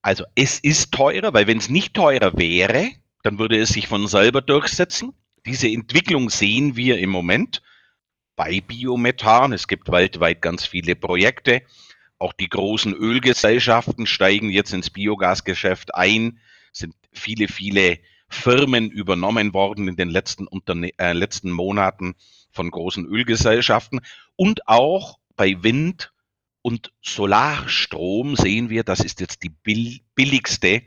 Also 0.04 0.26
es 0.36 0.60
ist 0.60 0.92
teurer, 0.92 1.34
weil 1.34 1.48
wenn 1.48 1.58
es 1.58 1.70
nicht 1.70 1.94
teurer 1.94 2.38
wäre, 2.38 2.92
dann 3.24 3.40
würde 3.40 3.58
es 3.58 3.70
sich 3.70 3.88
von 3.88 4.08
selber 4.08 4.42
durchsetzen. 4.42 5.14
Diese 5.46 5.70
Entwicklung 5.70 6.30
sehen 6.30 6.76
wir 6.76 7.00
im 7.00 7.10
Moment 7.10 7.62
bei 8.36 8.62
Biomethan. 8.62 9.54
Es 9.54 9.68
gibt 9.68 9.90
weltweit 9.90 10.42
ganz 10.42 10.66
viele 10.66 10.96
Projekte. 10.96 11.62
Auch 12.20 12.34
die 12.34 12.50
großen 12.50 12.94
Ölgesellschaften 12.94 14.06
steigen 14.06 14.50
jetzt 14.50 14.74
ins 14.74 14.90
Biogasgeschäft 14.90 15.96
ein. 15.96 16.40
Es 16.74 16.80
sind 16.80 16.96
viele, 17.14 17.48
viele 17.48 18.00
Firmen 18.28 18.92
übernommen 18.92 19.54
worden 19.54 19.88
in 19.88 19.96
den 19.96 20.10
letzten, 20.10 20.48
Unterne 20.48 20.92
äh, 20.98 21.14
letzten 21.14 21.50
Monaten 21.50 22.16
von 22.52 22.70
großen 22.70 23.06
Ölgesellschaften. 23.06 24.02
Und 24.36 24.68
auch 24.68 25.20
bei 25.38 25.64
Wind- 25.64 26.13
und 26.64 26.92
Solarstrom 27.02 28.36
sehen 28.36 28.72
wir, 28.72 28.84
das 28.84 29.02
ist 29.02 29.20
jetzt 29.20 29.44
die 29.44 29.52
billigste 30.16 30.82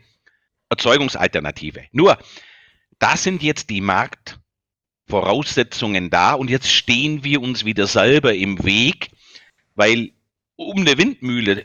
Erzeugungsalternative. 0.69 1.85
Nur, 1.91 2.17
da 2.99 3.15
sind 3.15 3.41
jetzt 3.43 3.69
die 3.69 3.79
Marktvoraussetzungen 3.79 6.09
da 6.09 6.33
und 6.33 6.49
jetzt 6.49 6.69
stehen 6.69 7.23
wir 7.23 7.41
uns 7.41 7.63
wieder 7.63 7.87
selber 7.87 8.33
im 8.33 8.65
Weg, 8.65 9.11
weil 9.75 10.11
um 10.55 10.79
eine 10.79 10.97
Windmühle 10.97 11.63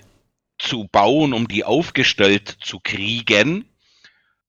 zu 0.58 0.86
bauen, 0.92 1.32
um 1.32 1.48
die 1.48 1.64
aufgestellt 1.64 2.54
zu 2.60 2.78
kriegen, 2.80 3.64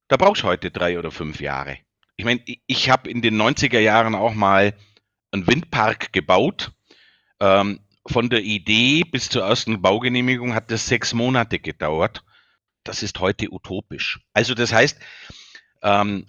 da 0.10 0.18
brauchst 0.18 0.44
du 0.44 0.48
heute 0.48 0.72
drei 0.72 1.00
oder 1.00 1.10
fünf 1.10 1.40
Jahre. 1.40 1.78
Ich 2.18 2.26
meine, 2.26 2.42
ich 2.46 2.90
habe 2.90 3.10
in 3.10 3.22
den 3.22 3.42
90er 3.42 3.80
Jahren 3.80 4.14
auch 4.14 4.34
mal 4.34 4.78
einen 5.32 5.48
Windpark 5.48 6.12
gebaut. 6.12 6.74
Ähm, 7.40 7.80
von 8.06 8.30
der 8.30 8.44
Idee 8.44 9.04
bis 9.04 9.30
zur 9.30 9.44
ersten 9.44 9.82
Baugenehmigung 9.82 10.54
hat 10.54 10.72
das 10.72 10.88
sechs 10.88 11.14
Monate 11.14 11.60
gedauert. 11.60 12.24
Das 12.84 13.02
ist 13.02 13.20
heute 13.20 13.52
utopisch. 13.52 14.20
Also 14.34 14.54
das 14.56 14.74
heißt, 14.74 15.00
ähm, 15.82 16.28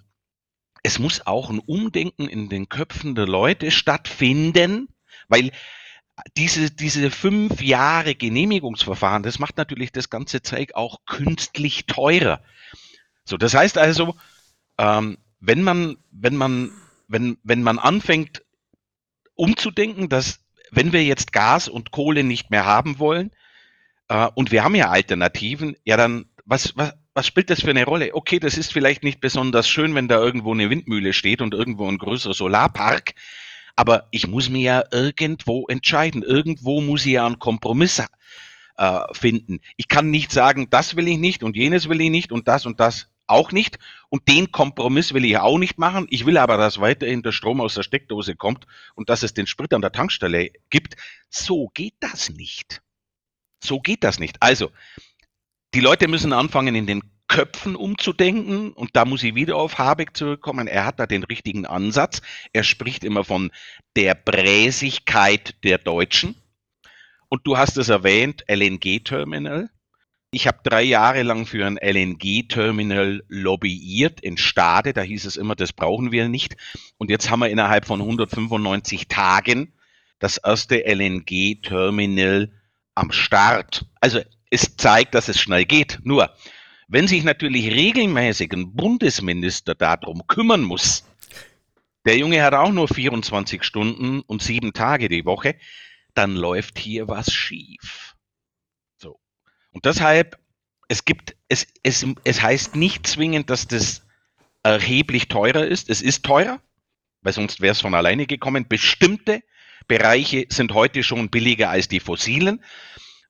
es 0.83 0.99
muss 0.99 1.25
auch 1.25 1.49
ein 1.49 1.59
Umdenken 1.59 2.29
in 2.29 2.47
den 2.47 2.69
Köpfen 2.69 3.15
der 3.15 3.27
Leute 3.27 3.71
stattfinden, 3.71 4.87
weil 5.27 5.51
diese, 6.37 6.71
diese 6.71 7.11
fünf 7.11 7.61
Jahre 7.61 8.15
Genehmigungsverfahren, 8.15 9.23
das 9.23 9.39
macht 9.39 9.57
natürlich 9.57 9.91
das 9.91 10.09
ganze 10.09 10.41
Zeug 10.41 10.75
auch 10.75 10.99
künstlich 11.05 11.87
teurer. 11.87 12.41
So, 13.25 13.37
das 13.37 13.53
heißt 13.53 13.77
also, 13.77 14.15
ähm, 14.77 15.17
wenn 15.39 15.61
man, 15.61 15.97
wenn 16.11 16.35
man, 16.35 16.71
wenn, 17.07 17.37
wenn 17.43 17.63
man 17.63 17.79
anfängt, 17.79 18.43
umzudenken, 19.33 20.07
dass 20.07 20.44
wenn 20.75 20.93
wir 20.93 21.03
jetzt 21.03 21.33
Gas 21.33 21.67
und 21.67 21.91
Kohle 21.91 22.23
nicht 22.23 22.51
mehr 22.51 22.65
haben 22.65 22.99
wollen 22.99 23.31
äh, 24.09 24.27
und 24.35 24.51
wir 24.51 24.63
haben 24.63 24.75
ja 24.75 24.89
Alternativen, 24.89 25.75
ja 25.83 25.97
dann, 25.97 26.25
was, 26.45 26.75
was, 26.77 26.93
was 27.13 27.27
spielt 27.27 27.49
das 27.49 27.61
für 27.61 27.69
eine 27.69 27.85
Rolle? 27.85 28.13
Okay, 28.13 28.39
das 28.39 28.57
ist 28.57 28.73
vielleicht 28.73 29.03
nicht 29.03 29.21
besonders 29.21 29.69
schön, 29.69 29.95
wenn 29.95 30.07
da 30.07 30.19
irgendwo 30.19 30.53
eine 30.53 30.69
Windmühle 30.69 31.13
steht 31.13 31.41
und 31.41 31.53
irgendwo 31.53 31.87
ein 31.87 31.97
größerer 31.97 32.33
Solarpark, 32.33 33.13
aber 33.75 34.07
ich 34.11 34.27
muss 34.27 34.49
mir 34.49 34.61
ja 34.61 34.83
irgendwo 34.91 35.65
entscheiden. 35.67 36.23
Irgendwo 36.23 36.81
muss 36.81 37.05
ich 37.05 37.13
ja 37.13 37.25
einen 37.25 37.39
Kompromiss 37.39 38.03
äh, 38.77 38.99
finden. 39.13 39.59
Ich 39.77 39.87
kann 39.87 40.11
nicht 40.11 40.31
sagen, 40.31 40.69
das 40.69 40.95
will 40.95 41.07
ich 41.07 41.17
nicht 41.17 41.43
und 41.43 41.55
jenes 41.55 41.89
will 41.89 42.01
ich 42.01 42.09
nicht 42.09 42.31
und 42.31 42.47
das 42.47 42.65
und 42.65 42.79
das 42.79 43.09
auch 43.27 43.51
nicht. 43.51 43.79
Und 44.09 44.27
den 44.27 44.51
Kompromiss 44.51 45.13
will 45.13 45.25
ich 45.25 45.37
auch 45.37 45.57
nicht 45.57 45.77
machen. 45.77 46.07
Ich 46.09 46.25
will 46.25 46.37
aber, 46.37 46.57
dass 46.57 46.79
weiterhin 46.79 47.23
der 47.23 47.31
Strom 47.31 47.61
aus 47.61 47.75
der 47.75 47.83
Steckdose 47.83 48.35
kommt 48.35 48.65
und 48.95 49.09
dass 49.09 49.23
es 49.23 49.33
den 49.33 49.47
Sprit 49.47 49.73
an 49.73 49.81
der 49.81 49.91
Tankstelle 49.91 50.51
gibt. 50.69 50.95
So 51.29 51.69
geht 51.73 51.95
das 51.99 52.29
nicht. 52.29 52.81
So 53.63 53.79
geht 53.79 54.03
das 54.03 54.19
nicht. 54.19 54.41
Also, 54.41 54.71
die 55.73 55.79
Leute 55.79 56.07
müssen 56.07 56.33
anfangen, 56.33 56.75
in 56.75 56.87
den 56.87 57.01
Köpfen 57.27 57.75
umzudenken. 57.75 58.71
Und 58.71 58.95
da 58.95 59.05
muss 59.05 59.23
ich 59.23 59.35
wieder 59.35 59.57
auf 59.57 59.77
Habeck 59.77 60.15
zurückkommen. 60.15 60.67
Er 60.67 60.85
hat 60.85 60.99
da 60.99 61.07
den 61.07 61.23
richtigen 61.23 61.65
Ansatz. 61.65 62.21
Er 62.53 62.63
spricht 62.63 63.03
immer 63.03 63.23
von 63.23 63.51
der 63.95 64.15
Bräsigkeit 64.15 65.55
der 65.63 65.77
Deutschen. 65.77 66.35
Und 67.27 67.47
du 67.47 67.57
hast 67.57 67.77
es 67.77 67.89
erwähnt, 67.89 68.45
LNG-Terminal. 68.47 69.69
Ich 70.35 70.47
habe 70.47 70.59
drei 70.63 70.83
Jahre 70.83 71.23
lang 71.23 71.45
für 71.45 71.65
ein 71.65 71.77
LNG-Terminal 71.77 73.23
lobbyiert 73.29 74.19
in 74.19 74.35
Stade. 74.35 74.91
Da 74.91 75.01
hieß 75.01 75.23
es 75.23 75.37
immer, 75.37 75.55
das 75.55 75.71
brauchen 75.71 76.11
wir 76.11 76.27
nicht. 76.27 76.57
Und 76.97 77.09
jetzt 77.09 77.29
haben 77.29 77.39
wir 77.39 77.49
innerhalb 77.49 77.85
von 77.85 78.01
195 78.01 79.07
Tagen 79.07 79.71
das 80.19 80.35
erste 80.35 80.85
LNG-Terminal 80.85 82.51
am 82.95 83.13
Start. 83.13 83.85
Also 84.01 84.19
es 84.49 84.75
zeigt, 84.75 85.15
dass 85.15 85.29
es 85.29 85.39
schnell 85.39 85.63
geht. 85.63 85.99
Nur, 86.03 86.29
wenn 86.89 87.07
sich 87.07 87.23
natürlich 87.23 87.71
regelmäßig 87.71 88.51
ein 88.51 88.75
Bundesminister 88.75 89.73
darum 89.73 90.27
kümmern 90.27 90.63
muss, 90.63 91.05
der 92.05 92.17
Junge 92.17 92.43
hat 92.43 92.53
auch 92.53 92.73
nur 92.73 92.89
24 92.89 93.63
Stunden 93.63 94.19
und 94.19 94.41
sieben 94.41 94.73
Tage 94.73 95.07
die 95.07 95.23
Woche, 95.23 95.55
dann 96.13 96.35
läuft 96.35 96.77
hier 96.77 97.07
was 97.07 97.31
schief. 97.31 98.14
Und 99.75 99.83
deshalb, 99.83 100.39
es 100.87 101.03
gibt, 101.03 101.35
es, 101.49 101.67
es, 101.83 102.07
es 102.23 102.41
heißt 102.41 102.77
nicht 102.77 103.05
zwingend, 103.05 103.49
dass 103.49 103.67
das 103.67 104.03
erheblich 104.63 105.27
teurer 105.27 105.67
ist. 105.67 105.89
Es 105.89 106.01
ist 106.01 106.23
teurer, 106.23 106.61
weil 107.21 107.33
sonst 107.33 107.59
wäre 107.59 107.73
es 107.73 107.81
von 107.81 107.93
alleine 107.93 108.25
gekommen. 108.25 108.69
Bestimmte 108.69 109.43
Bereiche 109.89 110.45
sind 110.47 110.73
heute 110.73 111.03
schon 111.03 111.29
billiger 111.29 111.69
als 111.69 111.89
die 111.89 111.99
fossilen. 111.99 112.63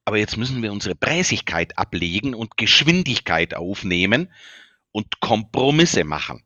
Aber 0.05 0.19
jetzt 0.19 0.37
müssen 0.37 0.61
wir 0.61 0.71
unsere 0.71 0.93
Präsigkeit 0.93 1.79
ablegen 1.79 2.35
und 2.35 2.57
Geschwindigkeit 2.57 3.55
aufnehmen 3.55 4.31
und 4.91 5.19
Kompromisse 5.21 6.03
machen. 6.03 6.43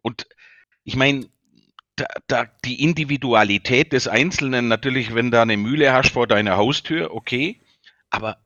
Und 0.00 0.26
ich 0.84 0.96
meine, 0.96 1.28
da, 1.96 2.06
da, 2.28 2.46
die 2.64 2.82
Individualität 2.82 3.92
des 3.92 4.08
Einzelnen, 4.08 4.68
natürlich, 4.68 5.14
wenn 5.14 5.30
da 5.30 5.42
eine 5.42 5.58
Mühle 5.58 5.92
hast 5.92 6.12
vor 6.12 6.26
deiner 6.26 6.56
Haustür, 6.56 7.12
okay, 7.12 7.60
aber 8.08 8.38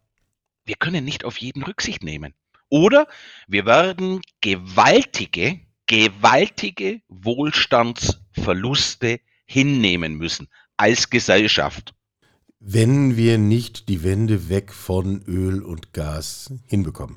wir 0.64 0.76
können 0.76 1.04
nicht 1.04 1.24
auf 1.24 1.38
jeden 1.38 1.62
Rücksicht 1.62 2.02
nehmen. 2.02 2.34
Oder 2.68 3.06
wir 3.48 3.66
werden 3.66 4.20
gewaltige, 4.40 5.60
gewaltige 5.86 7.02
Wohlstandsverluste 7.08 9.20
hinnehmen 9.44 10.14
müssen 10.14 10.48
als 10.76 11.10
Gesellschaft. 11.10 11.94
Wenn 12.60 13.16
wir 13.16 13.38
nicht 13.38 13.88
die 13.88 14.04
Wende 14.04 14.48
weg 14.48 14.72
von 14.72 15.22
Öl 15.26 15.62
und 15.62 15.92
Gas 15.92 16.54
hinbekommen. 16.66 17.16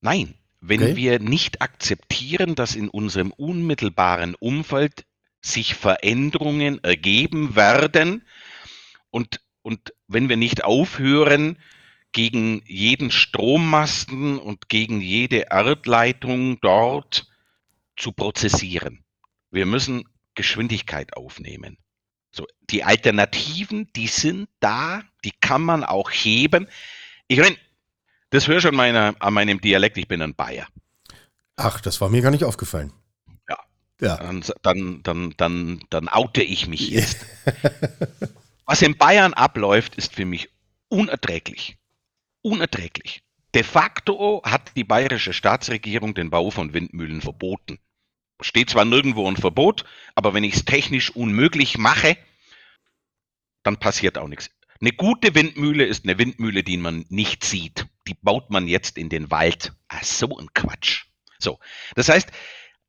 Nein, 0.00 0.34
wenn 0.60 0.82
okay. 0.82 0.96
wir 0.96 1.18
nicht 1.20 1.62
akzeptieren, 1.62 2.54
dass 2.54 2.74
in 2.74 2.88
unserem 2.88 3.30
unmittelbaren 3.30 4.34
Umfeld 4.34 5.04
sich 5.40 5.74
Veränderungen 5.74 6.82
ergeben 6.82 7.54
werden 7.54 8.22
und, 9.10 9.40
und 9.62 9.94
wenn 10.08 10.28
wir 10.28 10.36
nicht 10.36 10.64
aufhören, 10.64 11.58
gegen 12.16 12.62
jeden 12.64 13.10
Strommasten 13.10 14.38
und 14.38 14.70
gegen 14.70 15.02
jede 15.02 15.48
Erdleitung 15.50 16.58
dort 16.62 17.30
zu 17.94 18.10
prozessieren. 18.10 19.04
Wir 19.50 19.66
müssen 19.66 20.08
Geschwindigkeit 20.34 21.14
aufnehmen. 21.14 21.76
So, 22.30 22.46
die 22.70 22.84
Alternativen, 22.84 23.92
die 23.94 24.06
sind 24.06 24.48
da, 24.60 25.02
die 25.26 25.32
kann 25.42 25.60
man 25.60 25.84
auch 25.84 26.10
heben. 26.10 26.68
Ich 27.28 27.38
meine, 27.38 27.58
Das 28.30 28.48
hörst 28.48 28.64
du 28.64 28.70
an, 28.70 28.76
meiner, 28.76 29.14
an 29.18 29.34
meinem 29.34 29.60
Dialekt, 29.60 29.98
ich 29.98 30.08
bin 30.08 30.22
ein 30.22 30.34
Bayer. 30.34 30.66
Ach, 31.56 31.82
das 31.82 32.00
war 32.00 32.08
mir 32.08 32.22
gar 32.22 32.30
nicht 32.30 32.44
aufgefallen. 32.44 32.94
Ja. 33.46 33.58
ja. 34.00 34.16
Dann, 34.16 34.42
dann, 34.62 35.02
dann, 35.02 35.34
dann, 35.36 35.84
dann 35.90 36.08
oute 36.08 36.42
ich 36.42 36.66
mich 36.66 36.88
jetzt. 36.88 37.26
Was 38.64 38.80
in 38.80 38.96
Bayern 38.96 39.34
abläuft, 39.34 39.96
ist 39.96 40.14
für 40.14 40.24
mich 40.24 40.48
unerträglich. 40.88 41.76
Unerträglich. 42.46 43.24
De 43.56 43.64
facto 43.64 44.40
hat 44.44 44.76
die 44.76 44.84
bayerische 44.84 45.32
Staatsregierung 45.32 46.14
den 46.14 46.30
Bau 46.30 46.52
von 46.52 46.74
Windmühlen 46.74 47.20
verboten. 47.20 47.80
Steht 48.40 48.70
zwar 48.70 48.84
nirgendwo 48.84 49.28
ein 49.28 49.36
Verbot, 49.36 49.84
aber 50.14 50.32
wenn 50.32 50.44
ich 50.44 50.54
es 50.54 50.64
technisch 50.64 51.10
unmöglich 51.10 51.76
mache, 51.76 52.16
dann 53.64 53.78
passiert 53.78 54.16
auch 54.16 54.28
nichts. 54.28 54.48
Eine 54.80 54.92
gute 54.92 55.34
Windmühle 55.34 55.84
ist 55.84 56.04
eine 56.04 56.20
Windmühle, 56.20 56.62
die 56.62 56.76
man 56.76 57.04
nicht 57.08 57.42
sieht. 57.42 57.88
Die 58.06 58.14
baut 58.14 58.48
man 58.50 58.68
jetzt 58.68 58.96
in 58.96 59.08
den 59.08 59.28
Wald. 59.32 59.72
Ach, 59.88 60.04
so 60.04 60.38
ein 60.38 60.54
Quatsch. 60.54 61.06
So. 61.40 61.58
Das 61.96 62.08
heißt, 62.08 62.30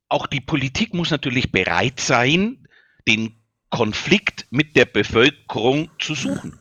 auch 0.08 0.28
die 0.28 0.40
Politik 0.40 0.94
muss 0.94 1.10
natürlich 1.10 1.50
bereit 1.50 1.98
sein, 1.98 2.68
den 3.08 3.42
Konflikt 3.70 4.46
mit 4.50 4.76
der 4.76 4.84
Bevölkerung 4.84 5.90
zu 5.98 6.14
suchen. 6.14 6.60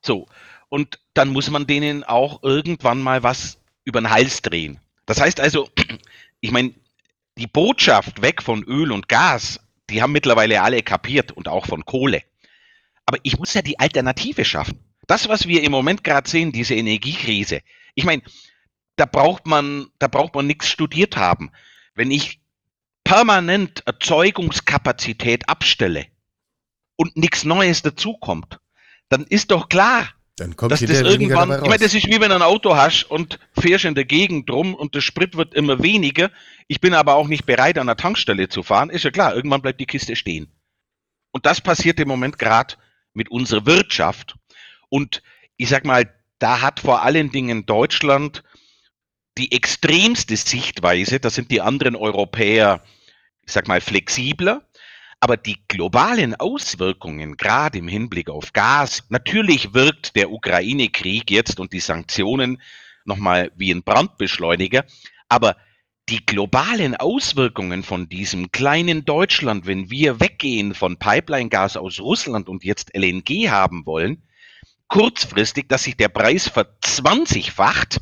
So. 0.00 0.26
Und 0.68 0.98
dann 1.14 1.30
muss 1.30 1.50
man 1.50 1.66
denen 1.66 2.04
auch 2.04 2.42
irgendwann 2.42 3.00
mal 3.00 3.22
was 3.22 3.58
über 3.84 4.00
den 4.00 4.10
Hals 4.10 4.42
drehen. 4.42 4.80
Das 5.06 5.20
heißt 5.20 5.40
also, 5.40 5.70
ich 6.40 6.50
meine, 6.50 6.74
die 7.38 7.46
Botschaft 7.46 8.20
weg 8.20 8.42
von 8.42 8.62
Öl 8.64 8.92
und 8.92 9.08
Gas, 9.08 9.60
die 9.88 10.02
haben 10.02 10.12
mittlerweile 10.12 10.60
alle 10.62 10.82
kapiert 10.82 11.32
und 11.32 11.48
auch 11.48 11.66
von 11.66 11.84
Kohle. 11.84 12.22
Aber 13.06 13.18
ich 13.22 13.38
muss 13.38 13.54
ja 13.54 13.62
die 13.62 13.78
Alternative 13.78 14.44
schaffen. 14.44 14.84
Das, 15.06 15.28
was 15.28 15.48
wir 15.48 15.62
im 15.62 15.72
Moment 15.72 16.04
gerade 16.04 16.28
sehen, 16.28 16.52
diese 16.52 16.74
Energiekrise. 16.74 17.62
Ich 17.94 18.04
meine, 18.04 18.22
da 18.96 19.06
braucht 19.06 19.46
man, 19.46 19.86
da 19.98 20.08
braucht 20.08 20.34
man 20.34 20.46
nichts 20.46 20.68
studiert 20.68 21.16
haben. 21.16 21.50
Wenn 21.94 22.10
ich 22.10 22.40
permanent 23.04 23.82
Erzeugungskapazität 23.86 25.48
abstelle 25.48 26.06
und 26.96 27.16
nichts 27.16 27.44
Neues 27.44 27.80
dazukommt, 27.80 28.60
dann 29.08 29.24
ist 29.24 29.50
doch 29.50 29.70
klar, 29.70 30.12
dann 30.40 30.56
kommt 30.56 30.72
dass 30.72 30.80
das 30.80 31.00
irgendwann, 31.00 31.52
ich 31.52 31.68
meine, 31.68 31.78
das 31.78 31.94
ist 31.94 32.06
wie 32.06 32.20
wenn 32.20 32.30
du 32.30 32.36
ein 32.36 32.42
Auto 32.42 32.76
hast 32.76 33.04
und 33.04 33.38
fährst 33.58 33.84
in 33.84 33.94
der 33.94 34.04
Gegend 34.04 34.48
drum 34.48 34.74
und 34.74 34.94
der 34.94 35.00
Sprit 35.00 35.36
wird 35.36 35.54
immer 35.54 35.82
weniger. 35.82 36.30
Ich 36.66 36.80
bin 36.80 36.94
aber 36.94 37.14
auch 37.14 37.28
nicht 37.28 37.46
bereit, 37.46 37.78
an 37.78 37.86
der 37.86 37.96
Tankstelle 37.96 38.48
zu 38.48 38.62
fahren. 38.62 38.90
Ist 38.90 39.04
ja 39.04 39.10
klar, 39.10 39.34
irgendwann 39.34 39.62
bleibt 39.62 39.80
die 39.80 39.86
Kiste 39.86 40.16
stehen. 40.16 40.52
Und 41.32 41.46
das 41.46 41.60
passiert 41.60 42.00
im 42.00 42.08
Moment 42.08 42.38
gerade 42.38 42.74
mit 43.12 43.30
unserer 43.30 43.66
Wirtschaft. 43.66 44.36
Und 44.88 45.22
ich 45.56 45.68
sag 45.68 45.84
mal, 45.84 46.12
da 46.38 46.60
hat 46.60 46.80
vor 46.80 47.02
allen 47.02 47.30
Dingen 47.30 47.66
Deutschland 47.66 48.44
die 49.36 49.52
extremste 49.52 50.36
Sichtweise. 50.36 51.20
Da 51.20 51.30
sind 51.30 51.50
die 51.50 51.60
anderen 51.60 51.96
Europäer, 51.96 52.82
ich 53.42 53.52
sag 53.52 53.68
mal, 53.68 53.80
flexibler. 53.80 54.67
Aber 55.20 55.36
die 55.36 55.56
globalen 55.66 56.34
Auswirkungen, 56.36 57.36
gerade 57.36 57.78
im 57.78 57.88
Hinblick 57.88 58.30
auf 58.30 58.52
Gas, 58.52 59.02
natürlich 59.08 59.74
wirkt 59.74 60.14
der 60.14 60.30
Ukraine-Krieg 60.30 61.30
jetzt 61.30 61.58
und 61.58 61.72
die 61.72 61.80
Sanktionen 61.80 62.62
nochmal 63.04 63.50
wie 63.56 63.72
ein 63.72 63.82
Brandbeschleuniger, 63.82 64.84
aber 65.28 65.56
die 66.08 66.24
globalen 66.24 66.94
Auswirkungen 66.94 67.82
von 67.82 68.08
diesem 68.08 68.52
kleinen 68.52 69.04
Deutschland, 69.04 69.66
wenn 69.66 69.90
wir 69.90 70.20
weggehen 70.20 70.74
von 70.74 70.98
Pipeline-Gas 70.98 71.76
aus 71.76 72.00
Russland 72.00 72.48
und 72.48 72.64
jetzt 72.64 72.96
LNG 72.96 73.50
haben 73.50 73.84
wollen, 73.84 74.22
kurzfristig, 74.86 75.68
dass 75.68 75.84
sich 75.84 75.96
der 75.96 76.08
Preis 76.08 76.48
verzwanzigfacht, 76.48 78.00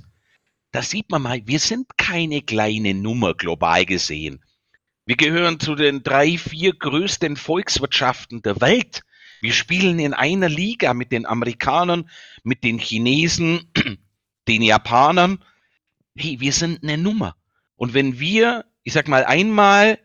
da 0.71 0.83
sieht 0.83 1.11
man 1.11 1.23
mal, 1.23 1.43
wir 1.47 1.59
sind 1.59 1.97
keine 1.97 2.43
kleine 2.43 2.95
Nummer 2.95 3.35
global 3.35 3.87
gesehen. 3.87 4.45
Wir 5.07 5.17
gehören 5.17 5.61
zu 5.61 5.77
den 5.77 6.03
drei, 6.03 6.37
vier 6.37 6.75
größten 6.75 7.37
Volkswirtschaften 7.37 8.43
der 8.43 8.61
Welt. 8.61 9.03
Wir 9.41 9.53
spielen 9.53 10.01
in 10.01 10.15
einer 10.15 10.49
Liga 10.49 10.95
mit 10.95 11.13
den 11.13 11.27
Amerikanern, 11.27 12.11
mit 12.43 12.65
den 12.65 12.81
Chinesen, 12.81 13.73
den 14.49 14.63
Japanern. 14.63 15.45
Hey, 16.17 16.41
wir 16.41 16.53
sind 16.53 16.83
eine 16.83 16.99
Nummer. 16.99 17.37
Und 17.77 17.95
wenn 17.95 18.19
wir, 18.19 18.65
ich 18.83 18.95
sag 18.95 19.07
mal, 19.07 19.25
einmal 19.25 20.01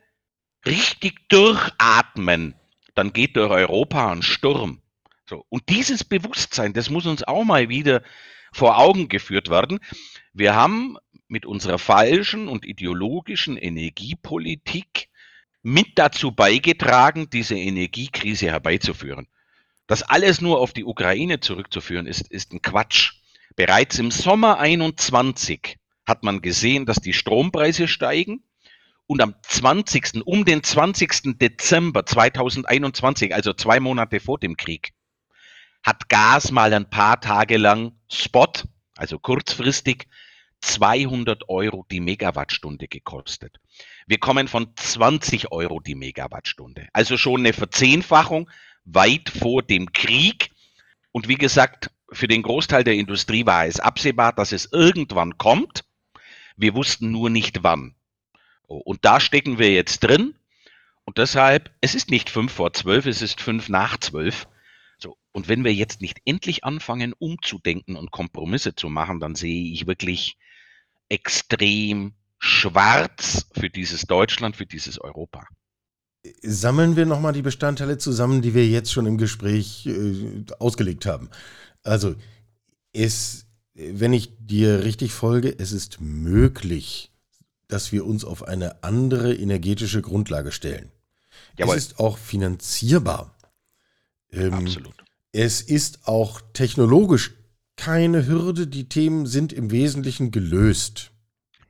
richtig 0.67 1.27
durchatmen, 1.29 2.53
dann 2.93 3.11
geht 3.11 3.37
durch 3.37 3.49
Europa 3.49 4.11
ein 4.11 4.21
Sturm. 4.21 4.83
So. 5.27 5.43
Und 5.49 5.67
dieses 5.69 6.03
Bewusstsein, 6.03 6.73
das 6.73 6.91
muss 6.91 7.07
uns 7.07 7.23
auch 7.23 7.43
mal 7.43 7.69
wieder 7.69 8.03
vor 8.53 8.77
Augen 8.77 9.07
geführt 9.07 9.49
werden. 9.49 9.79
Wir 10.33 10.53
haben 10.53 10.97
mit 11.32 11.46
unserer 11.46 11.80
falschen 11.80 12.50
und 12.50 12.65
ideologischen 12.65 13.56
Energiepolitik 13.56 15.08
mit 15.63 15.98
dazu 15.98 16.34
beigetragen, 16.34 17.30
diese 17.30 17.56
Energiekrise 17.56 18.48
herbeizuführen. 18.48 19.28
Das 19.88 20.04
alles 20.04 20.41
nur 20.41 20.60
auf 20.60 20.74
die 20.74 20.84
Ukraine 20.84 21.39
zurückzuführen, 21.39 22.06
ist, 22.06 22.28
ist 22.30 22.52
ein 22.52 22.62
Quatsch. 22.62 23.13
Bereits 23.56 23.98
im 23.98 24.12
Sommer 24.12 24.60
21 24.60 25.78
hat 26.06 26.24
man 26.24 26.41
gesehen, 26.41 26.86
dass 26.86 26.98
die 26.98 27.13
Strompreise 27.13 27.88
steigen. 27.88 28.44
Und 29.08 29.22
am 29.22 29.36
20., 29.41 30.26
um 30.26 30.44
den 30.44 30.63
20. 30.63 31.38
Dezember 31.39 32.06
2021, 32.06 33.34
also 33.34 33.54
zwei 33.54 33.80
Monate 33.80 34.20
vor 34.20 34.38
dem 34.38 34.58
Krieg, 34.58 34.91
hat 35.84 36.10
Gas 36.10 36.52
mal 36.52 36.74
ein 36.74 36.89
paar 36.89 37.22
Tage 37.22 37.58
lang 37.58 37.94
Spot, 38.10 38.52
also 38.98 39.17
kurzfristig, 39.17 40.08
200 40.62 41.50
Euro 41.50 41.86
die 41.91 42.00
Megawattstunde 42.00 42.88
gekostet. 42.88 43.60
Wir 44.08 44.19
kommen 44.19 44.47
von 44.47 44.74
20 44.76 45.52
Euro 45.52 45.80
die 45.80 45.95
Megawattstunde. 45.95 46.88
Also 46.93 47.17
schon 47.17 47.41
eine 47.41 47.54
Verzehnfachung 47.54 48.50
weit 48.86 49.30
vor 49.30 49.63
dem 49.63 49.91
Krieg. 49.91 50.52
Und 51.12 51.28
wie 51.28 51.36
gesagt, 51.36 51.91
für 52.12 52.28
den 52.28 52.43
Großteil 52.43 52.84
der 52.84 52.95
Industrie 52.95 53.45
war 53.45 53.65
es 53.65 53.80
absehbar, 53.80 54.34
dass 54.34 54.52
es 54.52 54.69
irgendwann 54.71 55.38
kommt. 55.38 55.84
Wir 56.56 56.76
wussten 56.76 57.12
nur 57.12 57.30
nicht 57.30 57.63
wann. 57.63 57.95
Und 58.67 59.04
da 59.04 59.19
stecken 59.19 59.58
wir 59.58 59.71
jetzt 59.71 60.00
drin. 60.00 60.36
Und 61.04 61.17
deshalb, 61.17 61.71
es 61.82 61.95
ist 61.95 62.10
nicht 62.10 62.30
fünf 62.30 62.54
vor 62.54 62.74
zwölf, 62.74 63.06
es 63.06 63.21
ist 63.21 63.41
fünf 63.41 63.69
nach 63.69 63.97
zwölf. 63.97 64.47
So. 64.97 65.17
Und 65.32 65.47
wenn 65.47 65.63
wir 65.63 65.74
jetzt 65.74 66.02
nicht 66.02 66.21
endlich 66.26 66.63
anfangen, 66.63 67.13
umzudenken 67.17 67.95
und 67.95 68.12
Kompromisse 68.12 68.76
zu 68.76 68.89
machen, 68.89 69.19
dann 69.19 69.36
sehe 69.36 69.71
ich 69.71 69.88
wirklich 69.88 70.38
extrem 71.12 72.13
schwarz 72.39 73.45
für 73.54 73.69
dieses 73.69 74.04
Deutschland, 74.04 74.56
für 74.56 74.65
dieses 74.65 75.00
Europa. 75.00 75.45
Sammeln 76.41 76.95
wir 76.95 77.06
nochmal 77.06 77.34
die 77.34 77.41
Bestandteile 77.41 77.97
zusammen, 77.97 78.41
die 78.41 78.54
wir 78.54 78.67
jetzt 78.67 78.93
schon 78.93 79.06
im 79.06 79.17
Gespräch 79.17 79.86
äh, 79.88 80.45
ausgelegt 80.60 81.06
haben. 81.06 81.30
Also, 81.84 82.15
es, 82.93 83.45
wenn 83.74 84.13
ich 84.13 84.32
dir 84.39 84.84
richtig 84.84 85.12
folge, 85.12 85.54
es 85.58 85.71
ist 85.71 86.00
möglich, 86.00 87.12
dass 87.67 87.91
wir 87.91 88.06
uns 88.06 88.24
auf 88.24 88.47
eine 88.47 88.84
andere 88.84 89.34
energetische 89.34 90.02
Grundlage 90.02 90.52
stellen. 90.52 90.91
Jawohl. 91.58 91.76
Es 91.76 91.88
ist 91.88 92.00
auch 92.00 92.17
finanzierbar. 92.17 93.36
Ähm, 94.32 94.54
Absolut. 94.54 94.93
Es 95.32 95.62
ist 95.62 96.08
auch 96.08 96.41
technologisch 96.54 97.32
keine 97.82 98.28
Hürde. 98.28 98.67
Die 98.67 98.88
Themen 98.88 99.26
sind 99.26 99.52
im 99.52 99.72
Wesentlichen 99.72 100.30
gelöst. 100.30 101.10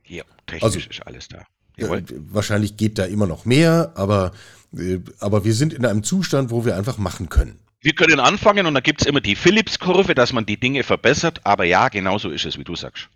Ja, 0.06 0.24
technisch 0.46 0.62
also, 0.62 0.78
ist 0.78 1.06
alles 1.06 1.28
da. 1.28 1.44
Jawohl. 1.78 2.04
wahrscheinlich 2.30 2.76
geht 2.76 2.98
da 2.98 3.06
immer 3.06 3.26
noch 3.26 3.46
mehr, 3.46 3.92
aber, 3.94 4.32
äh, 4.76 4.98
aber 5.20 5.46
wir 5.46 5.54
sind 5.54 5.72
in 5.72 5.86
einem 5.86 6.02
Zustand, 6.02 6.50
wo 6.50 6.66
wir 6.66 6.76
einfach 6.76 6.98
machen 6.98 7.30
können. 7.30 7.58
Wir 7.80 7.94
können 7.94 8.20
anfangen 8.20 8.66
und 8.66 8.74
da 8.74 8.80
gibt 8.80 9.00
es 9.00 9.06
immer 9.06 9.22
die 9.22 9.34
Philips-Kurve, 9.34 10.14
dass 10.14 10.34
man 10.34 10.44
die 10.44 10.60
Dinge 10.60 10.82
verbessert, 10.82 11.40
aber 11.44 11.64
ja, 11.64 11.88
genauso 11.88 12.28
ist 12.28 12.44
es, 12.44 12.58
wie 12.58 12.64
du 12.64 12.76
sagst. 12.76 13.08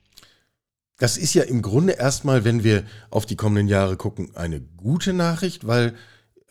Das 0.99 1.19
ist 1.19 1.35
ja 1.35 1.43
im 1.43 1.61
Grunde 1.61 1.93
erstmal, 1.93 2.45
wenn 2.45 2.65
wir 2.65 2.85
auf 3.11 3.27
die 3.27 3.37
kommenden 3.37 3.69
Jahre 3.69 3.99
gucken, 3.99 4.35
eine 4.35 4.61
gute 4.61 5.13
Nachricht, 5.13 5.67
weil 5.67 5.95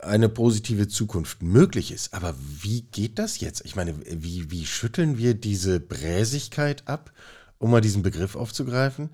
eine 0.05 0.29
positive 0.29 0.87
Zukunft 0.87 1.41
möglich 1.41 1.91
ist. 1.91 2.13
Aber 2.13 2.35
wie 2.39 2.81
geht 2.81 3.19
das 3.19 3.39
jetzt? 3.39 3.63
Ich 3.65 3.75
meine, 3.75 3.95
wie, 4.05 4.51
wie 4.51 4.65
schütteln 4.65 5.17
wir 5.17 5.33
diese 5.33 5.79
Bräsigkeit 5.79 6.87
ab, 6.87 7.11
um 7.57 7.71
mal 7.71 7.81
diesen 7.81 8.03
Begriff 8.03 8.35
aufzugreifen? 8.35 9.09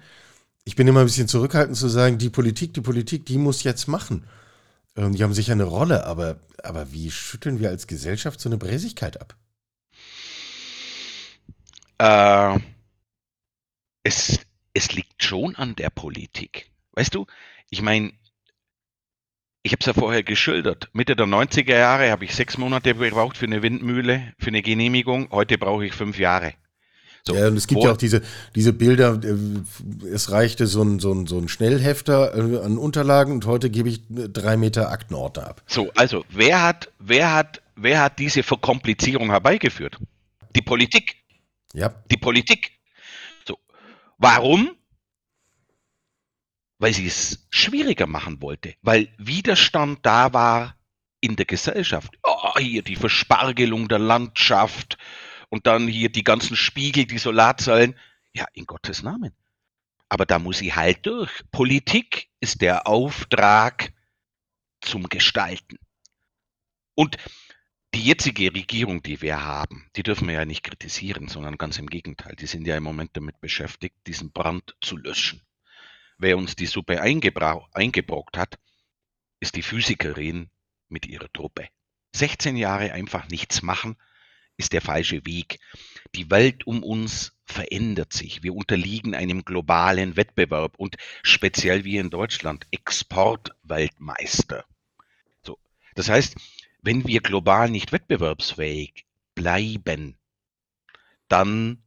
Ich 0.64 0.76
bin 0.76 0.88
immer 0.88 1.00
ein 1.00 1.08
bisschen 1.08 1.28
zurückhaltend 1.28 1.78
zu 1.78 1.88
sagen, 1.88 2.18
die 2.18 2.30
Politik, 2.30 2.74
die 2.74 2.82
Politik, 2.82 3.26
die 3.26 3.38
muss 3.38 3.64
jetzt 3.64 3.88
machen. 3.88 4.26
Ähm, 4.96 5.16
die 5.16 5.24
haben 5.24 5.34
sicher 5.34 5.54
eine 5.54 5.64
Rolle, 5.64 6.06
aber, 6.06 6.40
aber 6.64 6.92
wie 6.92 7.10
schütteln 7.10 7.60
wir 7.60 7.70
als 7.70 7.88
Gesellschaft 7.88 8.40
so 8.40 8.50
eine 8.50 8.58
Bräsigkeit 8.58 9.20
ab? 9.20 9.36
Äh, 11.98 12.60
es, 14.04 14.40
es 14.74 14.94
liegt 14.94 15.24
schon 15.24 15.56
an 15.56 15.76
der 15.76 15.90
Politik. 15.90 16.70
Weißt 16.94 17.16
du, 17.16 17.26
ich 17.70 17.82
meine, 17.82 18.12
ich 19.64 19.72
habe 19.74 19.80
es 19.82 19.86
ja 19.86 19.94
vorher 19.94 20.24
geschildert. 20.24 20.90
Mitte 20.94 21.16
der 21.16 21.28
90er 21.28 21.78
Jahre 21.78 22.12
habe 22.12 22.26
ich 22.26 22.36
sechs 22.36 22.58
Monate 22.58 22.96
gebraucht 22.96 23.38
für 23.38 23.46
eine 23.46 23.62
Windmühle, 23.62 24.34
für 24.40 24.48
eine 24.48 24.62
Genehmigung. 24.62 25.30
Heute 25.32 25.58
brauche 25.58 25.86
ich 25.86 25.94
fünf 25.94 26.18
Jahre. 26.18 26.54
So, 27.24 27.36
ja, 27.36 27.48
und 27.48 27.58
es 27.58 27.68
gibt 27.68 27.84
ja 27.84 27.92
auch 27.92 27.98
diese, 27.98 28.24
diese 28.56 28.74
Bilder, 28.74 29.20
äh, 29.24 30.08
es 30.08 30.32
reichte 30.32 30.66
so 30.66 30.82
ein, 30.82 31.00
so 31.00 31.14
ein, 31.14 31.28
so 31.28 31.38
ein 31.38 31.50
Schnellhefter 31.50 32.36
äh, 32.36 32.66
an 32.66 32.80
Unterlagen 32.80 33.34
und 33.34 33.46
heute 33.46 33.70
gebe 33.70 33.90
ich 33.90 34.02
drei 34.10 34.58
Meter 34.58 34.90
Aktenorte 34.90 35.46
ab. 35.46 35.62
So, 35.68 35.92
also 35.96 36.26
wer 36.30 36.64
hat, 36.64 36.92
wer 36.98 37.32
hat, 37.34 37.62
wer 37.76 38.02
hat 38.02 38.18
diese 38.18 38.42
Verkomplizierung 38.42 39.30
herbeigeführt? 39.30 39.98
Die 40.56 40.64
Politik. 40.64 41.18
Ja. 41.74 41.94
Die 42.10 42.18
Politik. 42.18 42.72
So. 43.48 43.60
Warum? 44.18 44.72
Weil 46.82 46.94
sie 46.94 47.06
es 47.06 47.48
schwieriger 47.52 48.08
machen 48.08 48.42
wollte, 48.42 48.74
weil 48.82 49.08
Widerstand 49.18 50.00
da 50.04 50.34
war 50.34 50.76
in 51.22 51.36
der 51.36 51.46
Gesellschaft. 51.46 52.18
Oh, 52.24 52.58
hier 52.58 52.82
die 52.82 52.96
Verspargelung 52.96 53.88
der 53.88 54.00
Landschaft, 54.00 54.98
und 55.52 55.68
dann 55.68 55.88
hier 55.88 56.10
die 56.10 56.24
ganzen 56.24 56.56
Spiegel, 56.56 57.06
die 57.06 57.18
Solarzellen. 57.18 57.96
Ja, 58.34 58.46
in 58.54 58.66
Gottes 58.66 59.04
Namen. 59.04 59.34
Aber 60.08 60.26
da 60.26 60.40
muss 60.40 60.60
sie 60.60 60.74
halt 60.74 61.06
durch. 61.06 61.44
Politik 61.52 62.30
ist 62.40 62.62
der 62.62 62.88
Auftrag 62.88 63.94
zum 64.80 65.10
Gestalten. 65.10 65.78
Und 66.96 67.18
die 67.94 68.04
jetzige 68.04 68.54
Regierung, 68.54 69.04
die 69.04 69.22
wir 69.22 69.44
haben, 69.44 69.90
die 69.98 70.04
dürfen 70.04 70.28
wir 70.28 70.36
ja 70.36 70.46
nicht 70.46 70.64
kritisieren, 70.64 71.28
sondern 71.28 71.58
ganz 71.58 71.78
im 71.78 71.88
Gegenteil. 71.88 72.36
Die 72.38 72.48
sind 72.48 72.66
ja 72.66 72.78
im 72.78 72.84
Moment 72.84 73.12
damit 73.14 73.42
beschäftigt, 73.42 73.96
diesen 74.08 74.32
Brand 74.32 74.76
zu 74.80 74.96
löschen. 74.96 75.42
Wer 76.22 76.38
uns 76.38 76.56
die 76.56 76.68
Suppe 76.68 77.02
eingebrockt 77.02 78.38
hat, 78.38 78.60
ist 79.40 79.56
die 79.56 79.64
Physikerin 79.64 80.52
mit 80.88 81.08
ihrer 81.08 81.34
Truppe. 81.34 81.68
16 82.16 82.58
Jahre 82.58 82.92
einfach 82.92 83.28
nichts 83.28 83.64
machen 83.64 83.98
ist 84.56 84.74
der 84.74 84.82
falsche 84.82 85.26
Weg. 85.26 85.58
Die 86.14 86.30
Welt 86.30 86.68
um 86.68 86.84
uns 86.84 87.34
verändert 87.46 88.14
sich. 88.14 88.44
Wir 88.44 88.54
unterliegen 88.54 89.16
einem 89.16 89.44
globalen 89.44 90.16
Wettbewerb 90.16 90.76
und 90.78 90.98
speziell 91.24 91.86
wie 91.86 91.98
in 91.98 92.12
Deutschland 92.12 92.68
Exportweltmeister. 92.70 94.64
So. 95.44 95.58
Das 95.96 96.08
heißt, 96.08 96.36
wenn 96.84 97.08
wir 97.08 97.22
global 97.22 97.72
nicht 97.72 97.92
wettbewerbsfähig 97.94 99.08
bleiben, 99.34 100.20
dann 101.28 101.82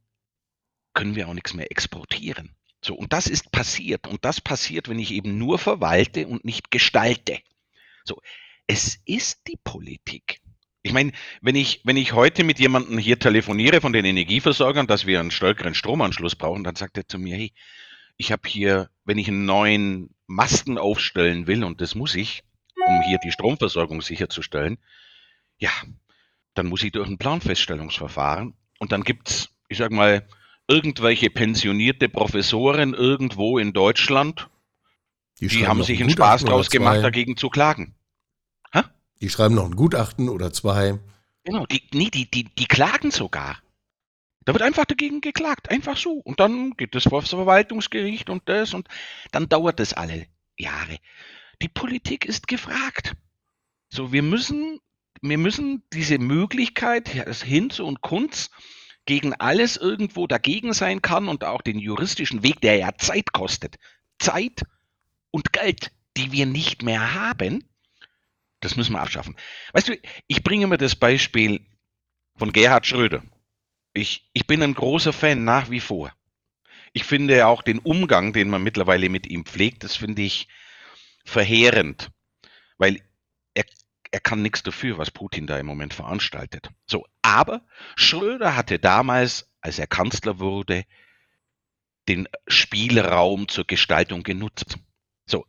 können 0.93 1.15
wir 1.15 1.29
auch 1.29 1.33
nichts 1.33 1.53
mehr 1.53 1.71
exportieren. 1.71 2.53
So, 2.85 2.93
und 2.93 3.13
das 3.13 3.25
ist 3.25 3.51
passiert. 3.51 4.05
Und 4.05 4.23
das 4.25 4.39
passiert, 4.39 4.89
wenn 4.89 4.99
ich 4.99 5.09
eben 5.09 5.39
nur 5.39 5.57
verwalte 5.57 6.27
und 6.27 6.45
nicht 6.45 6.69
gestalte. 6.69 7.39
So, 8.03 8.21
es 8.67 8.99
ist 9.05 9.47
die 9.47 9.57
Politik. 9.63 10.39
Ich 10.83 10.93
meine, 10.93 11.11
wenn 11.41 11.55
ich, 11.55 11.81
wenn 11.83 11.97
ich 11.97 12.13
heute 12.13 12.43
mit 12.43 12.59
jemandem 12.59 12.99
hier 12.99 13.17
telefoniere 13.17 13.81
von 13.81 13.91
den 13.91 14.05
Energieversorgern, 14.05 14.85
dass 14.85 15.07
wir 15.07 15.19
einen 15.19 15.31
stärkeren 15.31 15.73
Stromanschluss 15.73 16.35
brauchen, 16.35 16.63
dann 16.63 16.75
sagt 16.75 16.97
er 16.97 17.07
zu 17.07 17.17
mir, 17.17 17.35
hey, 17.35 17.53
ich 18.17 18.31
habe 18.31 18.47
hier, 18.47 18.91
wenn 19.03 19.17
ich 19.17 19.29
einen 19.29 19.45
neuen 19.45 20.11
Masten 20.27 20.77
aufstellen 20.77 21.47
will, 21.47 21.63
und 21.63 21.81
das 21.81 21.95
muss 21.95 22.13
ich, 22.13 22.43
um 22.85 23.01
hier 23.01 23.17
die 23.17 23.31
Stromversorgung 23.31 24.03
sicherzustellen, 24.03 24.77
ja, 25.57 25.71
dann 26.53 26.67
muss 26.67 26.83
ich 26.83 26.91
durch 26.91 27.09
ein 27.09 27.17
Planfeststellungsverfahren 27.17 28.53
und 28.77 28.91
dann 28.91 29.03
gibt's, 29.03 29.49
ich 29.69 29.79
sag 29.79 29.89
mal, 29.89 30.27
irgendwelche 30.67 31.29
pensionierte 31.29 32.09
Professoren 32.09 32.93
irgendwo 32.93 33.57
in 33.57 33.73
Deutschland, 33.73 34.49
die, 35.39 35.47
die 35.47 35.67
haben 35.67 35.83
sich 35.83 36.01
einen 36.01 36.09
Spaß 36.09 36.45
draus 36.45 36.69
gemacht, 36.69 37.03
dagegen 37.03 37.37
zu 37.37 37.49
klagen. 37.49 37.95
Die 39.21 39.29
schreiben 39.29 39.55
noch 39.55 39.65
ein 39.65 39.75
Gutachten 39.75 40.29
oder 40.29 40.51
zwei. 40.51 40.99
Genau, 41.43 41.65
die, 41.65 41.81
nee, 41.93 42.09
die, 42.09 42.29
die, 42.29 42.43
die 42.43 42.65
klagen 42.65 43.11
sogar. 43.11 43.61
Da 44.43 44.53
wird 44.53 44.61
einfach 44.61 44.85
dagegen 44.85 45.21
geklagt, 45.21 45.71
einfach 45.71 45.97
so. 45.97 46.13
Und 46.23 46.39
dann 46.39 46.71
geht 46.71 46.95
es 46.95 47.03
vor 47.03 47.21
das 47.21 47.29
Verwaltungsgericht 47.29 48.29
und 48.29 48.47
das 48.47 48.73
und 48.73 48.87
dann 49.31 49.49
dauert 49.49 49.79
das 49.79 49.93
alle 49.93 50.27
Jahre. 50.57 50.97
Die 51.61 51.69
Politik 51.69 52.25
ist 52.25 52.47
gefragt. 52.47 53.13
So, 53.89 54.11
wir 54.11 54.21
müssen, 54.21 54.79
wir 55.21 55.37
müssen 55.37 55.83
diese 55.93 56.19
Möglichkeit, 56.19 57.25
das 57.25 57.41
Hinz 57.41 57.79
und 57.79 58.01
Kunz, 58.01 58.51
gegen 59.05 59.33
alles 59.33 59.77
irgendwo 59.77 60.27
dagegen 60.27 60.73
sein 60.73 61.01
kann 61.01 61.27
und 61.27 61.43
auch 61.43 61.61
den 61.61 61.79
juristischen 61.79 62.43
Weg, 62.43 62.61
der 62.61 62.77
ja 62.77 62.95
Zeit 62.97 63.33
kostet. 63.33 63.77
Zeit 64.19 64.63
und 65.31 65.53
Geld, 65.53 65.91
die 66.17 66.31
wir 66.31 66.45
nicht 66.45 66.81
mehr 66.81 67.13
haben, 67.13 67.63
das 68.61 68.75
müssen 68.75 68.93
wir 68.93 69.01
abschaffen. 69.01 69.35
Weißt 69.73 69.89
du, 69.89 69.97
ich 70.27 70.43
bringe 70.43 70.63
immer 70.63 70.77
das 70.77 70.95
Beispiel 70.95 71.61
von 72.35 72.51
Gerhard 72.51 72.87
Schröder. 72.87 73.23
Ich, 73.93 74.29
ich 74.33 74.47
bin 74.47 74.63
ein 74.63 74.73
großer 74.73 75.13
Fan 75.13 75.43
nach 75.43 75.69
wie 75.69 75.79
vor. 75.79 76.11
Ich 76.93 77.03
finde 77.03 77.45
auch 77.47 77.61
den 77.61 77.79
Umgang, 77.79 78.33
den 78.33 78.49
man 78.49 78.63
mittlerweile 78.63 79.09
mit 79.09 79.27
ihm 79.27 79.45
pflegt, 79.45 79.83
das 79.83 79.95
finde 79.95 80.21
ich 80.21 80.47
verheerend, 81.25 82.09
weil 82.77 83.01
er, 83.53 83.65
er 84.15 84.21
kann 84.21 84.41
nichts 84.41 84.63
dafür, 84.63 84.97
was 84.97 85.11
Putin 85.11 85.45
da 85.45 85.59
im 85.59 85.65
Moment 85.65 85.93
veranstaltet. 85.93 86.69
So, 86.87 87.05
aber 87.21 87.59
Schröder 87.97 88.55
hatte 88.55 88.79
damals, 88.79 89.51
als 89.59 89.77
er 89.77 89.87
Kanzler 89.87 90.39
wurde, 90.39 90.85
den 92.07 92.29
Spielraum 92.47 93.49
zur 93.49 93.67
Gestaltung 93.67 94.23
genutzt. 94.23 94.77
So, 95.25 95.45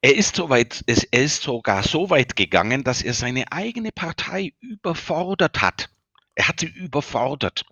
er 0.00 0.16
ist, 0.16 0.34
so 0.34 0.48
weit, 0.48 0.82
er 0.86 1.22
ist 1.22 1.42
sogar 1.42 1.82
so 1.82 2.08
weit 2.08 2.36
gegangen, 2.36 2.84
dass 2.84 3.02
er 3.02 3.12
seine 3.12 3.52
eigene 3.52 3.92
Partei 3.92 4.54
überfordert 4.60 5.60
hat. 5.60 5.90
Er 6.34 6.48
hat 6.48 6.60
sie 6.60 6.68
überfordert. 6.68 7.66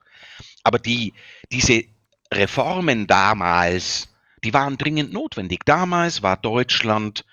Aber 0.62 0.78
die, 0.78 1.14
diese 1.52 1.84
Reformen 2.30 3.06
damals, 3.06 4.14
die 4.44 4.52
waren 4.52 4.76
dringend 4.76 5.10
notwendig. 5.10 5.60
Damals 5.64 6.22
war 6.22 6.36
Deutschland 6.36 7.24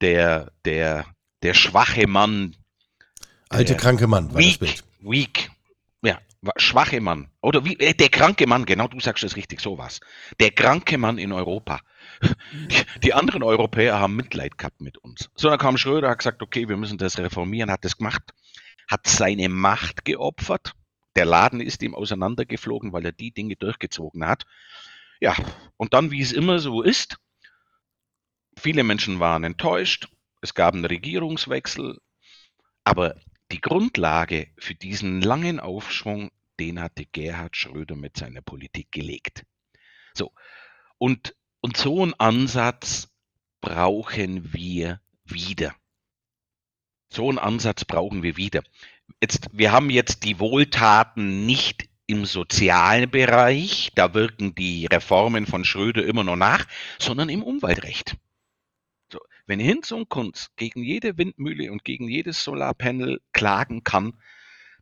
der, 0.00 0.50
der, 0.64 1.06
der 1.42 1.54
schwache 1.54 2.06
Mann. 2.06 2.56
Alte 3.48 3.76
kranke 3.76 4.06
Mann 4.06 4.32
war 4.32 4.38
weak, 4.38 4.58
das 4.58 4.58
Bild. 4.58 4.84
Weak. 5.00 5.50
Ja, 6.02 6.18
schwache 6.56 7.00
Mann. 7.00 7.30
Oder 7.42 7.64
wie, 7.64 7.78
äh, 7.78 7.94
der 7.94 8.08
kranke 8.08 8.46
Mann, 8.46 8.64
genau, 8.64 8.88
du 8.88 9.00
sagst 9.00 9.24
es 9.24 9.36
richtig, 9.36 9.60
sowas. 9.60 10.00
Der 10.38 10.50
kranke 10.50 10.96
Mann 10.98 11.18
in 11.18 11.32
Europa. 11.32 11.80
Die, 12.52 13.00
die, 13.02 13.14
anderen 13.14 13.42
Europäer 13.42 13.98
haben 13.98 14.16
Mitleid 14.16 14.58
gehabt 14.58 14.80
mit 14.80 14.98
uns. 14.98 15.30
So, 15.36 15.48
dann 15.48 15.58
kam 15.58 15.76
Schröder, 15.76 16.10
hat 16.10 16.18
gesagt, 16.18 16.42
okay, 16.42 16.68
wir 16.68 16.76
müssen 16.76 16.98
das 16.98 17.18
reformieren, 17.18 17.70
hat 17.70 17.84
das 17.84 17.96
gemacht, 17.96 18.22
hat 18.88 19.06
seine 19.06 19.48
Macht 19.48 20.04
geopfert. 20.04 20.74
Der 21.16 21.24
Laden 21.24 21.60
ist 21.60 21.82
ihm 21.82 21.94
auseinandergeflogen, 21.94 22.92
weil 22.92 23.04
er 23.04 23.12
die 23.12 23.32
Dinge 23.32 23.56
durchgezogen 23.56 24.26
hat. 24.26 24.44
Ja, 25.20 25.34
und 25.76 25.94
dann, 25.94 26.10
wie 26.10 26.20
es 26.20 26.32
immer 26.32 26.58
so 26.58 26.82
ist, 26.82 27.18
viele 28.58 28.82
Menschen 28.82 29.20
waren 29.20 29.44
enttäuscht, 29.44 30.08
es 30.40 30.54
gab 30.54 30.74
einen 30.74 30.84
Regierungswechsel, 30.84 31.98
aber 32.84 33.16
die 33.52 33.60
Grundlage 33.60 34.48
für 34.58 34.74
diesen 34.74 35.20
langen 35.22 35.60
Aufschwung, 35.60 36.30
den 36.58 36.80
hatte 36.80 37.06
Gerhard 37.06 37.56
Schröder 37.56 37.96
mit 37.96 38.16
seiner 38.16 38.42
Politik 38.42 38.92
gelegt. 38.92 39.44
So, 40.14 40.32
und 40.98 41.34
und 41.60 41.76
so 41.76 42.02
einen 42.02 42.14
Ansatz 42.14 43.08
brauchen 43.60 44.52
wir 44.52 45.00
wieder. 45.24 45.74
So 47.12 47.28
einen 47.28 47.38
Ansatz 47.38 47.84
brauchen 47.84 48.22
wir 48.22 48.36
wieder. 48.36 48.62
Jetzt, 49.20 49.48
wir 49.52 49.72
haben 49.72 49.90
jetzt 49.90 50.24
die 50.24 50.38
Wohltaten 50.38 51.44
nicht 51.44 51.88
im 52.06 52.24
sozialen 52.24 53.10
Bereich, 53.10 53.92
da 53.94 54.14
wirken 54.14 54.54
die 54.54 54.86
Reformen 54.86 55.46
von 55.46 55.64
Schröder 55.64 56.04
immer 56.04 56.24
noch 56.24 56.36
nach, 56.36 56.66
sondern 56.98 57.28
im 57.28 57.42
Umweltrecht. 57.42 58.16
Wenn 59.50 59.58
Hinz 59.58 59.90
und 59.90 60.08
Kunz 60.08 60.52
gegen 60.54 60.84
jede 60.84 61.18
Windmühle 61.18 61.72
und 61.72 61.82
gegen 61.82 62.06
jedes 62.06 62.44
Solarpanel 62.44 63.20
klagen 63.32 63.82
kann, 63.82 64.12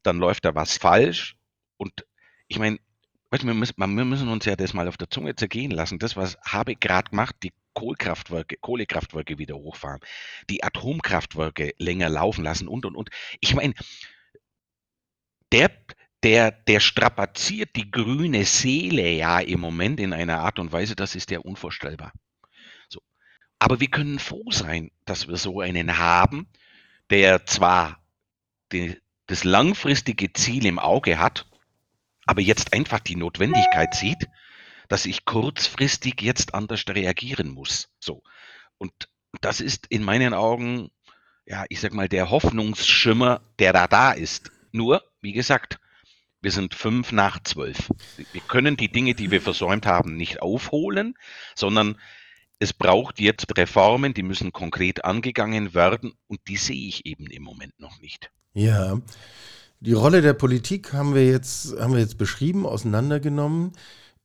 dann 0.02 0.18
läuft 0.18 0.44
da 0.44 0.54
was 0.54 0.76
falsch. 0.76 1.36
Und 1.78 2.04
ich 2.48 2.58
meine, 2.58 2.76
wir 3.30 3.54
müssen, 3.54 3.78
wir 3.78 3.86
müssen 4.04 4.28
uns 4.28 4.44
ja 4.44 4.56
das 4.56 4.74
mal 4.74 4.86
auf 4.86 4.98
der 4.98 5.08
Zunge 5.08 5.34
zergehen 5.34 5.70
lassen. 5.70 5.98
Das, 5.98 6.16
was 6.16 6.36
habe 6.44 6.76
gerade 6.76 7.08
gemacht, 7.08 7.36
die 7.42 7.54
Kohlkraftwerke, 7.72 8.58
Kohlekraftwerke 8.58 9.38
wieder 9.38 9.56
hochfahren, 9.56 10.00
die 10.50 10.62
Atomkraftwerke 10.62 11.72
länger 11.78 12.10
laufen 12.10 12.44
lassen 12.44 12.68
und 12.68 12.84
und 12.84 12.94
und. 12.94 13.08
Ich 13.40 13.54
meine, 13.54 13.72
der, 15.50 15.70
der, 16.22 16.50
der 16.50 16.80
strapaziert 16.80 17.74
die 17.74 17.90
grüne 17.90 18.44
Seele 18.44 19.12
ja 19.12 19.40
im 19.40 19.60
Moment 19.60 19.98
in 19.98 20.12
einer 20.12 20.40
Art 20.40 20.58
und 20.58 20.72
Weise, 20.72 20.94
das 20.94 21.14
ist 21.14 21.30
ja 21.30 21.38
unvorstellbar. 21.38 22.12
Aber 23.58 23.80
wir 23.80 23.88
können 23.88 24.18
froh 24.18 24.50
sein, 24.50 24.90
dass 25.04 25.28
wir 25.28 25.36
so 25.36 25.60
einen 25.60 25.98
haben, 25.98 26.46
der 27.10 27.46
zwar 27.46 27.98
die, 28.72 29.00
das 29.26 29.44
langfristige 29.44 30.32
Ziel 30.32 30.66
im 30.66 30.78
Auge 30.78 31.18
hat, 31.18 31.46
aber 32.26 32.40
jetzt 32.40 32.72
einfach 32.72 33.00
die 33.00 33.16
Notwendigkeit 33.16 33.94
sieht, 33.94 34.28
dass 34.88 35.06
ich 35.06 35.24
kurzfristig 35.24 36.20
jetzt 36.22 36.54
anders 36.54 36.84
reagieren 36.88 37.50
muss. 37.50 37.88
So. 37.98 38.22
Und 38.78 38.92
das 39.40 39.60
ist 39.60 39.86
in 39.88 40.02
meinen 40.02 40.34
Augen, 40.34 40.90
ja, 41.46 41.64
ich 41.68 41.80
sag 41.80 41.92
mal, 41.92 42.08
der 42.08 42.30
Hoffnungsschimmer, 42.30 43.40
der 43.58 43.72
da 43.72 43.86
da 43.86 44.12
ist. 44.12 44.50
Nur, 44.72 45.02
wie 45.20 45.32
gesagt, 45.32 45.78
Wir 46.40 46.52
sind 46.52 46.74
fünf 46.74 47.10
nach 47.10 47.42
zwölf. 47.42 47.90
Wir 48.32 48.40
können 48.40 48.76
die 48.76 48.92
Dinge, 48.92 49.14
die 49.14 49.32
wir 49.32 49.42
versäumt 49.42 49.86
haben, 49.86 50.16
nicht 50.16 50.40
aufholen, 50.40 51.14
sondern 51.56 52.00
es 52.58 52.72
braucht 52.72 53.20
jetzt 53.20 53.56
Reformen, 53.56 54.14
die 54.14 54.22
müssen 54.22 54.52
konkret 54.52 55.04
angegangen 55.04 55.74
werden 55.74 56.12
und 56.26 56.40
die 56.48 56.56
sehe 56.56 56.88
ich 56.88 57.06
eben 57.06 57.26
im 57.26 57.42
Moment 57.42 57.78
noch 57.78 58.00
nicht. 58.00 58.30
Ja, 58.54 59.00
die 59.80 59.92
Rolle 59.92 60.22
der 60.22 60.32
Politik 60.32 60.92
haben 60.92 61.14
wir 61.14 61.24
jetzt, 61.24 61.78
haben 61.78 61.92
wir 61.92 62.00
jetzt 62.00 62.18
beschrieben, 62.18 62.66
auseinandergenommen. 62.66 63.72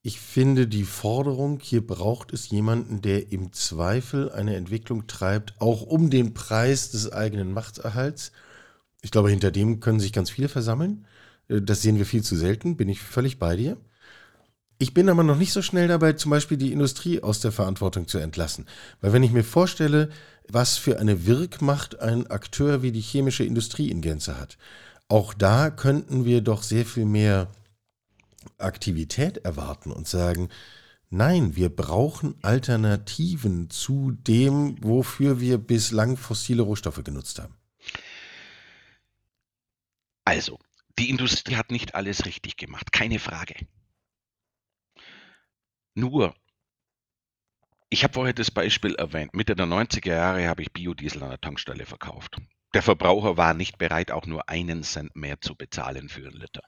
Ich 0.01 0.19
finde 0.19 0.67
die 0.67 0.83
Forderung, 0.83 1.59
hier 1.61 1.85
braucht 1.85 2.33
es 2.33 2.49
jemanden, 2.49 3.01
der 3.01 3.31
im 3.31 3.53
Zweifel 3.53 4.31
eine 4.31 4.55
Entwicklung 4.55 5.05
treibt, 5.07 5.53
auch 5.61 5.83
um 5.83 6.09
den 6.09 6.33
Preis 6.33 6.89
des 6.89 7.11
eigenen 7.11 7.53
Machterhalts. 7.53 8.31
Ich 9.01 9.11
glaube, 9.11 9.29
hinter 9.29 9.51
dem 9.51 9.79
können 9.79 9.99
sich 9.99 10.11
ganz 10.11 10.29
viele 10.31 10.49
versammeln. 10.49 11.05
Äh, 11.47 11.61
das 11.61 11.81
sehen 11.83 11.97
wir 11.97 12.05
viel 12.05 12.23
zu 12.23 12.35
selten, 12.35 12.75
bin 12.75 12.89
ich 12.89 12.99
völlig 13.01 13.37
bei 13.37 13.55
dir. 13.55 13.77
Ich 14.79 14.93
bin 14.93 15.09
aber 15.09 15.23
noch 15.23 15.37
nicht 15.37 15.53
so 15.53 15.61
schnell 15.61 15.87
dabei, 15.87 16.13
zum 16.13 16.31
Beispiel 16.31 16.57
die 16.57 16.71
Industrie 16.71 17.21
aus 17.21 17.39
der 17.39 17.51
Verantwortung 17.51 18.07
zu 18.07 18.17
entlassen. 18.17 18.67
Weil 19.01 19.13
wenn 19.13 19.23
ich 19.23 19.31
mir 19.31 19.43
vorstelle, 19.43 20.09
was 20.49 20.77
für 20.77 20.99
eine 20.99 21.25
Wirkmacht 21.25 21.99
ein 21.99 22.27
Akteur 22.27 22.81
wie 22.81 22.91
die 22.91 23.01
chemische 23.01 23.45
Industrie 23.45 23.89
in 23.89 24.01
Gänze 24.01 24.37
hat, 24.37 24.57
auch 25.07 25.33
da 25.33 25.69
könnten 25.69 26.25
wir 26.25 26.41
doch 26.41 26.63
sehr 26.63 26.85
viel 26.85 27.05
mehr 27.05 27.47
Aktivität 28.57 29.37
erwarten 29.37 29.91
und 29.91 30.07
sagen, 30.07 30.49
nein, 31.09 31.55
wir 31.55 31.69
brauchen 31.69 32.35
Alternativen 32.41 33.69
zu 33.69 34.11
dem, 34.11 34.83
wofür 34.83 35.39
wir 35.39 35.59
bislang 35.59 36.17
fossile 36.17 36.63
Rohstoffe 36.63 37.03
genutzt 37.03 37.39
haben. 37.39 37.55
Also, 40.25 40.59
die 40.97 41.09
Industrie 41.09 41.55
hat 41.55 41.71
nicht 41.71 41.95
alles 41.95 42.25
richtig 42.25 42.57
gemacht, 42.57 42.91
keine 42.91 43.19
Frage. 43.19 43.55
Nur, 45.95 46.35
ich 47.89 48.03
habe 48.03 48.13
vorher 48.13 48.33
das 48.33 48.49
Beispiel 48.49 48.95
erwähnt, 48.95 49.35
Mitte 49.35 49.55
der 49.55 49.67
90er 49.67 50.09
Jahre 50.09 50.47
habe 50.47 50.63
ich 50.63 50.73
Biodiesel 50.73 51.21
an 51.21 51.29
der 51.29 51.41
Tankstelle 51.41 51.85
verkauft. 51.85 52.37
Der 52.73 52.81
Verbraucher 52.81 53.37
war 53.37 53.53
nicht 53.53 53.77
bereit, 53.77 54.09
auch 54.09 54.25
nur 54.25 54.49
einen 54.49 54.81
Cent 54.81 55.15
mehr 55.15 55.39
zu 55.39 55.55
bezahlen 55.55 56.09
für 56.09 56.27
einen 56.27 56.39
Liter. 56.39 56.63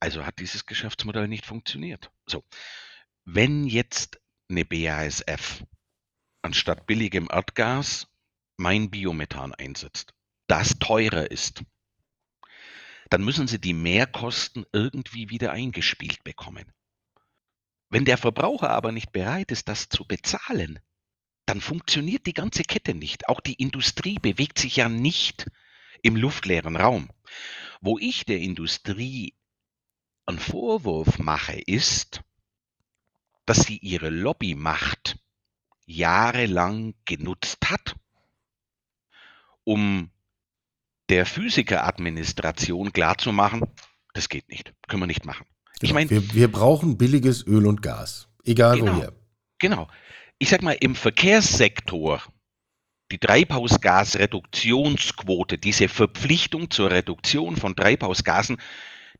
Also 0.00 0.24
hat 0.24 0.38
dieses 0.38 0.64
Geschäftsmodell 0.64 1.28
nicht 1.28 1.44
funktioniert. 1.44 2.10
So, 2.26 2.42
wenn 3.26 3.66
jetzt 3.66 4.18
eine 4.48 4.64
BASF 4.64 5.64
anstatt 6.40 6.86
billigem 6.86 7.28
Erdgas 7.30 8.06
mein 8.56 8.90
Biomethan 8.90 9.54
einsetzt, 9.54 10.14
das 10.46 10.78
teurer 10.78 11.30
ist, 11.30 11.62
dann 13.10 13.22
müssen 13.22 13.48
sie 13.48 13.60
die 13.60 13.74
Mehrkosten 13.74 14.64
irgendwie 14.72 15.28
wieder 15.28 15.52
eingespielt 15.52 16.24
bekommen. 16.24 16.72
Wenn 17.88 18.04
der 18.04 18.18
Verbraucher 18.18 18.70
aber 18.70 18.92
nicht 18.92 19.12
bereit 19.12 19.52
ist, 19.52 19.68
das 19.68 19.88
zu 19.88 20.04
bezahlen, 20.04 20.80
dann 21.46 21.60
funktioniert 21.60 22.26
die 22.26 22.34
ganze 22.34 22.64
Kette 22.64 22.94
nicht. 22.94 23.28
Auch 23.28 23.40
die 23.40 23.54
Industrie 23.54 24.18
bewegt 24.18 24.58
sich 24.58 24.76
ja 24.76 24.88
nicht 24.88 25.46
im 26.02 26.16
luftleeren 26.16 26.76
Raum. 26.76 27.08
Wo 27.80 27.98
ich 27.98 28.24
der 28.24 28.38
Industrie 28.38 29.34
einen 30.26 30.40
Vorwurf 30.40 31.18
mache, 31.18 31.60
ist, 31.60 32.22
dass 33.44 33.60
sie 33.60 33.78
ihre 33.78 34.10
Lobbymacht 34.10 35.18
jahrelang 35.86 36.94
genutzt 37.04 37.70
hat, 37.70 37.94
um 39.62 40.10
der 41.08 41.26
Physikeradministration 41.26 42.92
klarzumachen, 42.92 43.62
das 44.14 44.28
geht 44.28 44.48
nicht, 44.48 44.74
können 44.88 45.02
wir 45.02 45.06
nicht 45.06 45.24
machen. 45.24 45.46
Ich 45.80 45.90
genau. 45.90 46.00
meine, 46.00 46.10
wir, 46.10 46.34
wir, 46.34 46.50
brauchen 46.50 46.96
billiges 46.96 47.46
Öl 47.46 47.66
und 47.66 47.82
Gas, 47.82 48.28
egal 48.44 48.78
genau, 48.78 48.96
woher. 48.96 49.12
Genau. 49.58 49.88
Ich 50.38 50.48
sag 50.48 50.62
mal, 50.62 50.76
im 50.80 50.94
Verkehrssektor, 50.94 52.22
die 53.12 53.18
Treibhausgasreduktionsquote, 53.18 55.58
diese 55.58 55.88
Verpflichtung 55.88 56.70
zur 56.70 56.90
Reduktion 56.90 57.56
von 57.56 57.76
Treibhausgasen, 57.76 58.56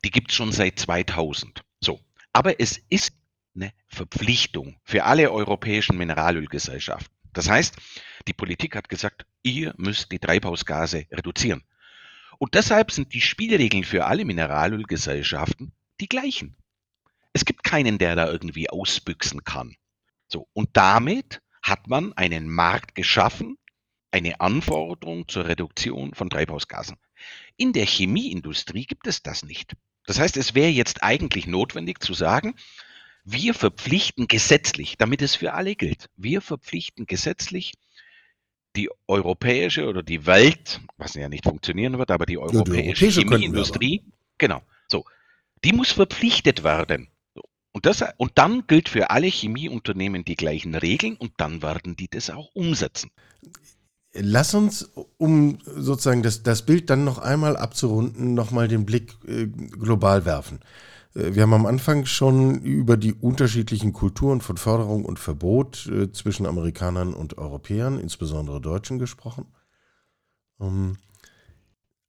die 0.03 0.09
gibt 0.11 0.31
es 0.31 0.35
schon 0.35 0.51
seit 0.51 0.77
2000. 0.79 1.63
So. 1.79 1.99
Aber 2.33 2.59
es 2.59 2.81
ist 2.89 3.13
eine 3.55 3.71
Verpflichtung 3.87 4.75
für 4.83 5.05
alle 5.05 5.31
europäischen 5.31 5.97
Mineralölgesellschaften. 5.97 7.15
Das 7.33 7.49
heißt, 7.49 7.75
die 8.27 8.33
Politik 8.33 8.75
hat 8.75 8.89
gesagt, 8.89 9.25
ihr 9.43 9.73
müsst 9.77 10.11
die 10.11 10.19
Treibhausgase 10.19 11.05
reduzieren. 11.11 11.63
Und 12.39 12.55
deshalb 12.55 12.91
sind 12.91 13.13
die 13.13 13.21
Spielregeln 13.21 13.83
für 13.83 14.05
alle 14.05 14.25
Mineralölgesellschaften 14.25 15.71
die 15.99 16.07
gleichen. 16.07 16.55
Es 17.33 17.45
gibt 17.45 17.63
keinen, 17.63 17.97
der 17.97 18.15
da 18.15 18.27
irgendwie 18.31 18.69
ausbüchsen 18.69 19.43
kann. 19.43 19.75
So, 20.27 20.47
und 20.53 20.69
damit 20.73 21.41
hat 21.61 21.87
man 21.87 22.13
einen 22.13 22.49
Markt 22.49 22.95
geschaffen, 22.95 23.57
eine 24.11 24.39
Anforderung 24.39 25.27
zur 25.27 25.47
Reduktion 25.47 26.13
von 26.13 26.29
Treibhausgasen. 26.29 26.97
In 27.57 27.73
der 27.73 27.85
Chemieindustrie 27.85 28.85
gibt 28.85 29.07
es 29.07 29.21
das 29.21 29.43
nicht. 29.43 29.73
Das 30.05 30.19
heißt, 30.19 30.37
es 30.37 30.55
wäre 30.55 30.69
jetzt 30.69 31.03
eigentlich 31.03 31.47
notwendig 31.47 32.01
zu 32.01 32.13
sagen, 32.13 32.55
wir 33.25 33.53
verpflichten 33.53 34.27
gesetzlich, 34.27 34.97
damit 34.97 35.21
es 35.21 35.35
für 35.35 35.53
alle 35.53 35.75
gilt, 35.75 36.09
wir 36.15 36.41
verpflichten 36.41 37.05
gesetzlich 37.05 37.73
die 38.77 38.89
europäische 39.07 39.87
oder 39.87 40.01
die 40.01 40.25
Welt, 40.25 40.79
was 40.97 41.15
ja 41.15 41.27
nicht 41.27 41.43
funktionieren 41.43 41.97
wird, 41.97 42.11
aber 42.11 42.25
die 42.25 42.37
europäische, 42.37 42.65
ja, 42.65 42.73
die 42.73 42.87
europäische 42.87 43.21
Chemieindustrie, 43.21 44.03
genau, 44.37 44.61
die 45.63 45.73
muss 45.73 45.91
verpflichtet 45.91 46.63
werden. 46.63 47.09
Und, 47.71 47.85
das, 47.85 48.03
und 48.17 48.31
dann 48.35 48.65
gilt 48.65 48.89
für 48.89 49.11
alle 49.11 49.27
Chemieunternehmen 49.27 50.25
die 50.25 50.35
gleichen 50.35 50.73
Regeln 50.73 51.15
und 51.15 51.33
dann 51.37 51.61
werden 51.61 51.95
die 51.95 52.07
das 52.09 52.29
auch 52.29 52.49
umsetzen. 52.55 53.11
Lass 54.13 54.55
uns, 54.55 54.89
um 55.17 55.59
sozusagen 55.63 56.23
das, 56.23 56.41
das 56.41 56.65
Bild 56.65 56.89
dann 56.89 57.03
noch 57.03 57.19
einmal 57.19 57.55
abzurunden, 57.55 58.33
nochmal 58.33 58.67
den 58.67 58.85
Blick 58.85 59.13
äh, 59.27 59.45
global 59.45 60.25
werfen. 60.25 60.59
Äh, 61.13 61.35
wir 61.35 61.43
haben 61.43 61.53
am 61.53 61.65
Anfang 61.67 62.05
schon 62.05 62.61
über 62.61 62.97
die 62.97 63.13
unterschiedlichen 63.13 63.93
Kulturen 63.93 64.41
von 64.41 64.57
Förderung 64.57 65.05
und 65.05 65.19
Verbot 65.19 65.85
äh, 65.87 66.11
zwischen 66.11 66.47
Amerikanern 66.47 67.13
und 67.13 67.37
Europäern, 67.37 67.99
insbesondere 67.99 68.59
Deutschen, 68.59 68.97
gesprochen. 68.97 69.45
Ähm, 70.59 70.97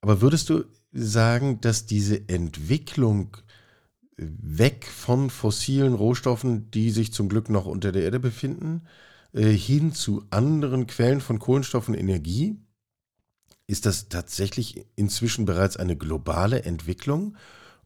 aber 0.00 0.20
würdest 0.20 0.48
du 0.48 0.64
sagen, 0.92 1.60
dass 1.60 1.86
diese 1.86 2.28
Entwicklung 2.28 3.36
weg 4.16 4.86
von 4.86 5.30
fossilen 5.30 5.94
Rohstoffen, 5.94 6.70
die 6.70 6.90
sich 6.90 7.12
zum 7.12 7.28
Glück 7.28 7.48
noch 7.48 7.66
unter 7.66 7.92
der 7.92 8.02
Erde 8.02 8.18
befinden, 8.18 8.82
äh, 9.32 9.50
hin 9.50 9.92
zu 9.92 10.24
anderen 10.30 10.86
Quellen 10.86 11.20
von 11.20 11.38
Kohlenstoff 11.38 11.88
und 11.88 11.94
Energie. 11.94 12.56
Ist 13.66 13.86
das 13.86 14.08
tatsächlich 14.08 14.86
inzwischen 14.96 15.44
bereits 15.44 15.76
eine 15.76 15.96
globale 15.96 16.62
Entwicklung 16.64 17.36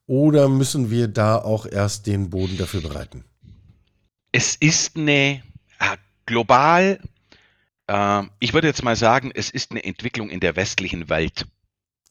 oder 0.07 0.49
müssen 0.49 0.91
wir 0.91 1.09
da 1.09 1.37
auch 1.37 1.67
erst 1.67 2.07
den 2.07 2.31
Boden 2.31 2.57
dafür 2.57 2.81
bereiten? 2.81 3.25
Es 4.31 4.57
ist 4.57 4.97
eine 4.97 5.43
äh, 5.81 5.97
global, 6.25 7.01
äh, 7.89 8.23
ich 8.39 8.55
würde 8.55 8.69
jetzt 8.69 8.85
mal 8.85 8.97
sagen, 8.97 9.31
es 9.35 9.51
ist 9.51 9.71
eine 9.71 9.85
Entwicklung 9.85 10.31
in 10.31 10.41
der 10.41 10.57
westlichen 10.57 11.09
Welt. 11.09 11.47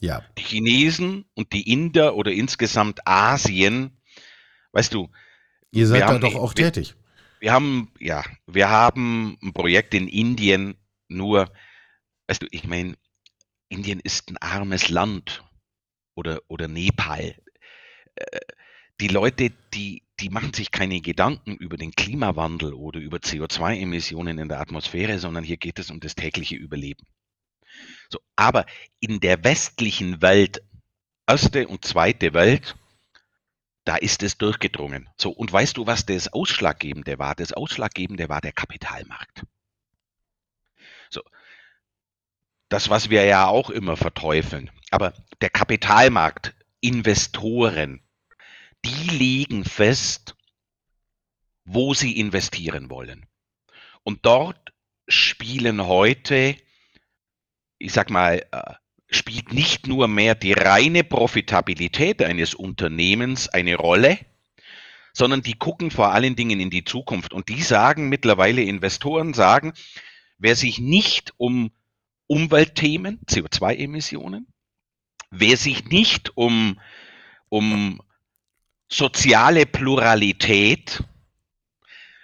Ja. 0.01 0.21
Die 0.37 0.43
Chinesen 0.43 1.25
und 1.35 1.53
die 1.53 1.71
Inder 1.71 2.15
oder 2.15 2.31
insgesamt 2.31 3.07
Asien 3.07 4.01
weißt 4.71 4.93
du. 4.93 5.09
Ihr 5.71 5.87
seid 5.87 6.01
da 6.01 6.17
doch 6.17 6.35
auch 6.35 6.53
wir, 6.55 6.65
tätig. 6.65 6.95
Wir 7.39 7.53
haben, 7.53 7.91
ja, 7.99 8.23
wir 8.45 8.69
haben 8.69 9.37
ein 9.41 9.53
Projekt 9.53 9.93
in 9.93 10.07
Indien, 10.07 10.75
nur, 11.07 11.51
weißt 12.27 12.41
du, 12.43 12.47
ich 12.51 12.65
meine, 12.67 12.95
Indien 13.69 13.99
ist 13.99 14.29
ein 14.29 14.37
armes 14.37 14.89
Land 14.89 15.43
oder, 16.15 16.41
oder 16.47 16.67
Nepal. 16.67 17.35
Äh, 18.15 18.39
die 18.99 19.07
Leute, 19.07 19.51
die, 19.73 20.03
die 20.19 20.29
machen 20.29 20.53
sich 20.53 20.71
keine 20.71 21.01
Gedanken 21.01 21.55
über 21.55 21.77
den 21.77 21.91
Klimawandel 21.91 22.73
oder 22.73 22.99
über 22.99 23.17
CO2-Emissionen 23.17 24.37
in 24.37 24.49
der 24.49 24.59
Atmosphäre, 24.59 25.17
sondern 25.17 25.43
hier 25.43 25.57
geht 25.57 25.79
es 25.79 25.89
um 25.89 25.99
das 25.99 26.15
tägliche 26.15 26.55
Überleben. 26.55 27.07
So, 28.09 28.19
aber 28.35 28.65
in 28.99 29.19
der 29.19 29.43
westlichen 29.43 30.21
Welt, 30.21 30.61
erste 31.27 31.67
und 31.67 31.85
zweite 31.85 32.33
Welt, 32.33 32.75
da 33.85 33.95
ist 33.95 34.21
es 34.23 34.37
durchgedrungen. 34.37 35.09
So, 35.17 35.31
und 35.31 35.51
weißt 35.51 35.77
du, 35.77 35.87
was 35.87 36.05
das 36.05 36.31
Ausschlaggebende 36.31 37.17
war? 37.19 37.35
Das 37.35 37.53
Ausschlaggebende 37.53 38.29
war 38.29 38.41
der 38.41 38.51
Kapitalmarkt. 38.51 39.43
So, 41.09 41.21
das, 42.69 42.89
was 42.89 43.09
wir 43.09 43.25
ja 43.25 43.47
auch 43.47 43.69
immer 43.69 43.97
verteufeln. 43.97 44.69
Aber 44.91 45.13
der 45.41 45.49
Kapitalmarkt, 45.49 46.53
Investoren, 46.79 48.01
die 48.85 49.09
legen 49.09 49.65
fest, 49.65 50.35
wo 51.65 51.93
sie 51.93 52.17
investieren 52.17 52.89
wollen. 52.89 53.27
Und 54.03 54.25
dort 54.25 54.73
spielen 55.07 55.85
heute, 55.85 56.55
ich 57.81 57.93
sag 57.93 58.09
mal, 58.09 58.45
äh, 58.51 58.73
spielt 59.09 59.53
nicht 59.53 59.87
nur 59.87 60.07
mehr 60.07 60.35
die 60.35 60.53
reine 60.53 61.03
Profitabilität 61.03 62.21
eines 62.21 62.53
Unternehmens 62.53 63.49
eine 63.49 63.75
Rolle, 63.75 64.17
sondern 65.13 65.41
die 65.41 65.55
gucken 65.55 65.91
vor 65.91 66.13
allen 66.13 66.35
Dingen 66.35 66.59
in 66.59 66.69
die 66.69 66.85
Zukunft. 66.85 67.33
Und 67.33 67.49
die 67.49 67.61
sagen 67.61 68.07
mittlerweile, 68.07 68.61
Investoren 68.61 69.33
sagen, 69.33 69.73
wer 70.37 70.55
sich 70.55 70.79
nicht 70.79 71.33
um 71.37 71.71
Umweltthemen, 72.27 73.19
CO2-Emissionen, 73.27 74.47
wer 75.31 75.57
sich 75.57 75.85
nicht 75.85 76.37
um, 76.37 76.79
um 77.49 78.01
soziale 78.87 79.65
Pluralität, 79.65 81.03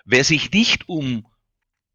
wer 0.05 0.23
sich 0.23 0.51
nicht 0.51 0.87
um 0.87 1.25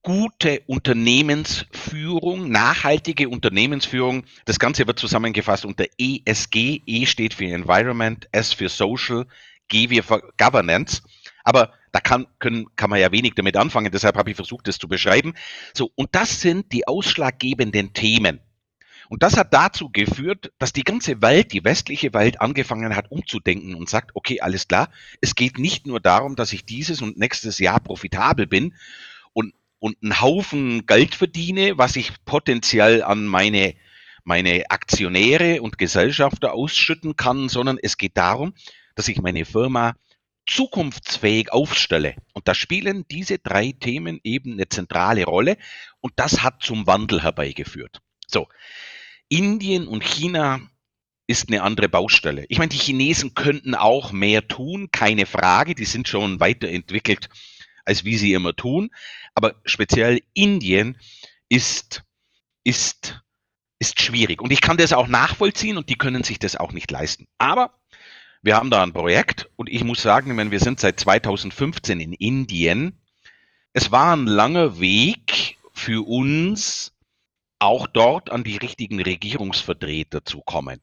gute 0.02 0.62
Unternehmensführung, 0.66 2.50
nachhaltige 2.50 3.28
Unternehmensführung. 3.28 4.24
Das 4.44 4.58
Ganze 4.58 4.86
wird 4.86 4.98
zusammengefasst 4.98 5.64
unter 5.64 5.86
ESG. 5.98 6.82
E 6.84 7.06
steht 7.06 7.34
für 7.34 7.46
Environment, 7.46 8.28
S 8.32 8.52
für 8.52 8.68
Social, 8.68 9.26
G 9.68 10.02
für 10.02 10.22
Governance. 10.36 11.02
Aber 11.44 11.72
da 11.92 12.00
kann, 12.00 12.26
können, 12.38 12.66
kann 12.74 12.90
man 12.90 13.00
ja 13.00 13.12
wenig 13.12 13.34
damit 13.34 13.56
anfangen, 13.56 13.92
deshalb 13.92 14.16
habe 14.16 14.30
ich 14.30 14.36
versucht, 14.36 14.66
das 14.66 14.78
zu 14.78 14.88
beschreiben. 14.88 15.34
So, 15.74 15.92
und 15.94 16.14
das 16.14 16.40
sind 16.40 16.72
die 16.72 16.88
ausschlaggebenden 16.88 17.92
Themen. 17.92 18.40
Und 19.08 19.22
das 19.22 19.36
hat 19.36 19.52
dazu 19.52 19.90
geführt, 19.90 20.52
dass 20.58 20.72
die 20.72 20.84
ganze 20.84 21.20
Welt, 21.20 21.52
die 21.52 21.64
westliche 21.64 22.14
Welt, 22.14 22.40
angefangen 22.40 22.96
hat 22.96 23.10
umzudenken 23.10 23.74
und 23.74 23.90
sagt, 23.90 24.12
okay, 24.14 24.40
alles 24.40 24.68
klar, 24.68 24.88
es 25.20 25.34
geht 25.34 25.58
nicht 25.58 25.86
nur 25.86 26.00
darum, 26.00 26.34
dass 26.34 26.52
ich 26.54 26.64
dieses 26.64 27.02
und 27.02 27.18
nächstes 27.18 27.58
Jahr 27.58 27.78
profitabel 27.78 28.46
bin 28.46 28.74
und, 29.82 29.96
einen 30.00 30.20
Haufen 30.20 30.86
Geld 30.86 31.16
verdiene, 31.16 31.76
was 31.76 31.96
ich 31.96 32.12
potenziell 32.24 33.02
an 33.02 33.26
meine, 33.26 33.74
meine 34.22 34.70
Aktionäre 34.70 35.60
und 35.60 35.76
Gesellschafter 35.76 36.54
ausschütten 36.54 37.16
kann, 37.16 37.48
sondern 37.48 37.78
es 37.82 37.98
geht 37.98 38.16
darum, 38.16 38.54
dass 38.94 39.08
ich 39.08 39.20
meine 39.20 39.44
Firma 39.44 39.94
zukunftsfähig 40.46 41.52
aufstelle. 41.52 42.14
Und 42.32 42.46
da 42.46 42.54
spielen 42.54 43.06
diese 43.10 43.38
drei 43.38 43.72
Themen 43.72 44.20
eben 44.22 44.52
eine 44.52 44.68
zentrale 44.68 45.24
Rolle 45.24 45.56
und 46.00 46.12
das 46.14 46.44
hat 46.44 46.62
zum 46.62 46.86
Wandel 46.86 47.24
herbeigeführt. 47.24 48.00
So, 48.28 48.46
Indien 49.28 49.88
und 49.88 50.04
China 50.04 50.60
ist 51.26 51.48
eine 51.48 51.62
andere 51.62 51.88
Baustelle. 51.88 52.44
Ich 52.48 52.58
meine, 52.58 52.68
die 52.68 52.78
Chinesen 52.78 53.34
könnten 53.34 53.74
auch 53.74 54.12
mehr 54.12 54.46
tun, 54.46 54.90
keine 54.92 55.26
Frage, 55.26 55.74
die 55.74 55.86
sind 55.86 56.06
schon 56.06 56.38
weiterentwickelt, 56.38 57.28
als 57.84 58.04
wie 58.04 58.16
sie 58.16 58.32
immer 58.32 58.54
tun. 58.54 58.90
Aber 59.34 59.54
speziell 59.64 60.22
Indien 60.34 60.98
ist, 61.48 62.02
ist, 62.64 63.22
ist 63.78 64.00
schwierig. 64.00 64.40
Und 64.40 64.52
ich 64.52 64.60
kann 64.60 64.76
das 64.76 64.92
auch 64.92 65.08
nachvollziehen 65.08 65.76
und 65.76 65.88
die 65.88 65.96
können 65.96 66.24
sich 66.24 66.38
das 66.38 66.56
auch 66.56 66.72
nicht 66.72 66.90
leisten. 66.90 67.26
Aber 67.38 67.74
wir 68.42 68.56
haben 68.56 68.70
da 68.70 68.82
ein 68.82 68.92
Projekt 68.92 69.48
und 69.56 69.68
ich 69.68 69.84
muss 69.84 70.02
sagen, 70.02 70.50
wir 70.50 70.60
sind 70.60 70.80
seit 70.80 70.98
2015 70.98 72.00
in 72.00 72.12
Indien. 72.12 73.00
Es 73.72 73.92
war 73.92 74.16
ein 74.16 74.26
langer 74.26 74.80
Weg 74.80 75.56
für 75.72 76.06
uns, 76.06 76.92
auch 77.60 77.86
dort 77.86 78.30
an 78.30 78.42
die 78.42 78.56
richtigen 78.56 79.00
Regierungsvertreter 79.00 80.24
zu 80.24 80.40
kommen. 80.40 80.80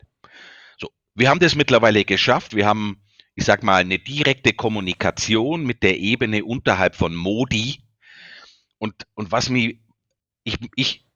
So, 0.78 0.90
wir 1.14 1.30
haben 1.30 1.42
das 1.42 1.56
mittlerweile 1.56 2.06
geschafft. 2.06 2.56
Wir 2.56 2.66
haben, 2.66 3.02
ich 3.40 3.46
sag 3.46 3.64
mal, 3.64 3.78
eine 3.78 4.00
direkte 4.00 4.52
Kommunikation 4.52 5.66
mit 5.66 5.82
der 5.82 5.98
Ebene 5.98 6.44
unterhalb 6.44 6.98
von 6.98 7.16
Modi. 7.16 7.82
Und, 8.80 9.08
und 9.14 9.32
was 9.32 9.50
mir, 9.50 9.78
ich, 10.44 10.58
ich, 10.76 11.08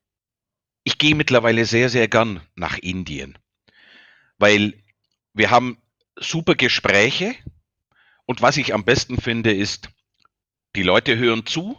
ich 0.85 0.97
gehe 0.97 1.15
mittlerweile 1.15 1.65
sehr, 1.65 1.89
sehr 1.89 2.07
gern 2.07 2.39
nach 2.55 2.77
Indien, 2.77 3.37
weil 4.37 4.81
wir 5.33 5.51
haben 5.51 5.77
super 6.15 6.55
Gespräche. 6.55 7.35
Und 8.25 8.41
was 8.41 8.55
ich 8.55 8.73
am 8.73 8.85
besten 8.85 9.19
finde, 9.19 9.51
ist, 9.51 9.89
die 10.77 10.83
Leute 10.83 11.17
hören 11.17 11.45
zu, 11.45 11.77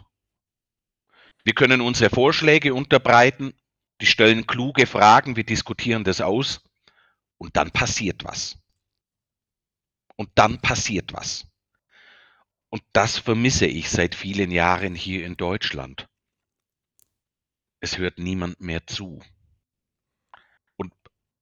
wir 1.43 1.53
können 1.53 1.81
unsere 1.81 2.11
Vorschläge 2.11 2.75
unterbreiten. 2.75 3.55
Die 3.99 4.05
stellen 4.05 4.45
kluge 4.45 4.85
Fragen, 4.85 5.37
wir 5.37 5.43
diskutieren 5.43 6.03
das 6.03 6.21
aus. 6.21 6.61
Und 7.37 7.57
dann 7.57 7.71
passiert 7.71 8.23
was. 8.23 8.59
Und 10.15 10.29
dann 10.35 10.59
passiert 10.61 11.13
was. 11.13 11.47
Und 12.69 12.83
das 12.93 13.17
vermisse 13.17 13.65
ich 13.65 13.89
seit 13.89 14.15
vielen 14.15 14.51
Jahren 14.51 14.95
hier 14.95 15.25
in 15.25 15.37
Deutschland. 15.37 16.07
Es 17.79 17.97
hört 17.97 18.17
niemand 18.17 18.59
mehr 18.59 18.85
zu. 18.87 19.21
Und 20.75 20.93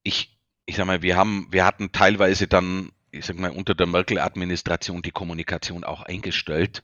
ich, 0.03 0.39
ich 0.65 0.75
sag 0.75 0.85
mal, 0.85 1.01
wir 1.01 1.15
haben, 1.15 1.47
wir 1.51 1.65
hatten 1.65 1.91
teilweise 1.91 2.47
dann, 2.47 2.91
ich 3.11 3.25
sag 3.25 3.37
mal, 3.37 3.51
unter 3.51 3.75
der 3.75 3.87
Merkel-Administration 3.87 5.01
die 5.01 5.11
Kommunikation 5.11 5.83
auch 5.83 6.01
eingestellt, 6.01 6.83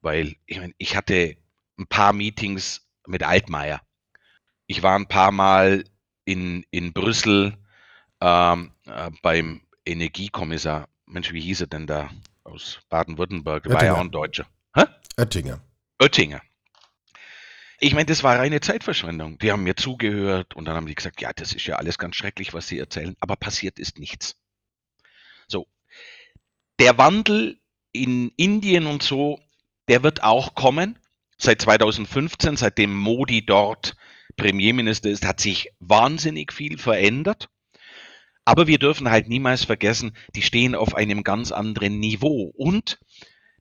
weil 0.00 0.36
ich, 0.46 0.58
meine, 0.58 0.74
ich 0.78 0.96
hatte 0.96 1.36
ein 1.78 1.86
paar 1.86 2.12
Meetings 2.12 2.88
mit 3.06 3.22
Altmaier 3.22 3.80
ich 4.70 4.84
war 4.84 4.94
ein 4.94 5.08
paar 5.08 5.32
Mal 5.32 5.82
in, 6.24 6.64
in 6.70 6.92
Brüssel 6.92 7.58
ähm, 8.20 8.70
äh, 8.86 9.10
beim 9.20 9.62
Energiekommissar. 9.84 10.88
Mensch, 11.10 11.32
wie 11.32 11.40
hieß 11.40 11.62
er 11.62 11.66
denn 11.66 11.86
da 11.86 12.10
aus 12.44 12.80
Baden-Württemberg? 12.88 13.68
War 13.68 13.84
ja 13.84 13.94
auch 13.94 14.00
ein 14.00 14.10
Deutscher. 14.10 14.46
Hä? 14.74 14.84
Oettinger. 15.16 15.60
Oettinger. 16.00 16.40
Ich 17.80 17.94
meine, 17.94 18.06
das 18.06 18.22
war 18.22 18.38
reine 18.38 18.60
Zeitverschwendung. 18.60 19.38
Die 19.38 19.50
haben 19.50 19.62
mir 19.62 19.74
zugehört 19.74 20.54
und 20.54 20.66
dann 20.66 20.76
haben 20.76 20.86
die 20.86 20.94
gesagt, 20.94 21.20
ja, 21.20 21.32
das 21.32 21.52
ist 21.54 21.66
ja 21.66 21.76
alles 21.76 21.98
ganz 21.98 22.16
schrecklich, 22.16 22.52
was 22.52 22.68
sie 22.68 22.78
erzählen, 22.78 23.16
aber 23.20 23.36
passiert 23.36 23.78
ist 23.78 23.98
nichts. 23.98 24.36
So. 25.48 25.66
Der 26.78 26.98
Wandel 26.98 27.58
in 27.92 28.30
Indien 28.36 28.86
und 28.86 29.02
so, 29.02 29.40
der 29.88 30.02
wird 30.02 30.22
auch 30.22 30.54
kommen. 30.54 30.98
Seit 31.38 31.62
2015, 31.62 32.56
seitdem 32.56 32.94
Modi 32.94 33.44
dort 33.44 33.96
Premierminister 34.36 35.08
ist, 35.08 35.26
hat 35.26 35.40
sich 35.40 35.70
wahnsinnig 35.80 36.52
viel 36.52 36.78
verändert. 36.78 37.48
Aber 38.50 38.66
wir 38.66 38.78
dürfen 38.80 39.08
halt 39.08 39.28
niemals 39.28 39.62
vergessen, 39.62 40.10
die 40.34 40.42
stehen 40.42 40.74
auf 40.74 40.96
einem 40.96 41.22
ganz 41.22 41.52
anderen 41.52 42.00
Niveau 42.00 42.52
und 42.56 42.98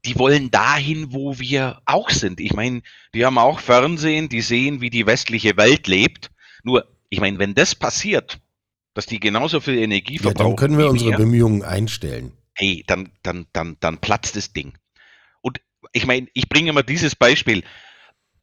die 0.04 0.18
wollen 0.18 0.50
dahin, 0.50 1.14
wo 1.14 1.38
wir 1.38 1.80
auch 1.86 2.10
sind. 2.10 2.40
Ich 2.40 2.54
meine, 2.54 2.82
die 3.14 3.24
haben 3.24 3.38
auch 3.38 3.60
Fernsehen, 3.60 4.30
die 4.30 4.42
sehen, 4.42 4.82
wie 4.82 4.90
die 4.90 5.06
westliche 5.06 5.58
Welt 5.58 5.86
lebt. 5.86 6.32
Nur, 6.64 6.88
ich 7.10 7.20
meine, 7.20 7.38
wenn 7.38 7.54
das 7.54 7.76
passiert, 7.76 8.40
dass 8.96 9.06
die 9.06 9.20
genauso 9.20 9.60
viel 9.60 9.78
Energie 9.78 10.18
verbrauchen. 10.18 10.40
Ja, 10.40 10.44
dann 10.48 10.56
können 10.56 10.78
wir 10.80 10.90
unsere 10.90 11.12
wir, 11.12 11.18
Bemühungen 11.18 11.62
einstellen. 11.62 12.32
Hey, 12.56 12.84
dann, 12.88 13.12
dann, 13.22 13.46
dann, 13.54 13.78
dann 13.82 14.00
platzt 14.00 14.38
das 14.38 14.54
Ding. 14.54 14.74
Und 15.42 15.62
ich 15.94 16.08
meine, 16.08 16.30
ich 16.34 16.50
bringe 16.50 16.72
immer 16.72 16.82
dieses 16.82 17.16
Beispiel. 17.16 17.62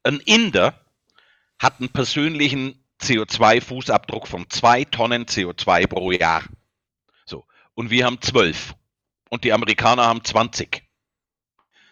Ein 0.04 0.20
Inder 0.20 0.80
hat 1.58 1.80
einen 1.80 1.88
persönlichen 1.88 2.85
CO2-Fußabdruck 3.00 4.26
von 4.26 4.48
zwei 4.50 4.84
Tonnen 4.84 5.26
CO2 5.26 5.86
pro 5.86 6.12
Jahr. 6.12 6.44
So. 7.24 7.44
Und 7.74 7.90
wir 7.90 8.06
haben 8.06 8.20
zwölf. 8.20 8.74
Und 9.28 9.44
die 9.44 9.52
Amerikaner 9.52 10.06
haben 10.06 10.24
20. 10.24 10.82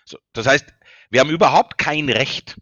So. 0.04 0.18
Das 0.32 0.46
heißt, 0.46 0.66
wir 1.10 1.20
haben 1.20 1.30
überhaupt 1.30 1.78
kein 1.78 2.08
Recht, 2.08 2.56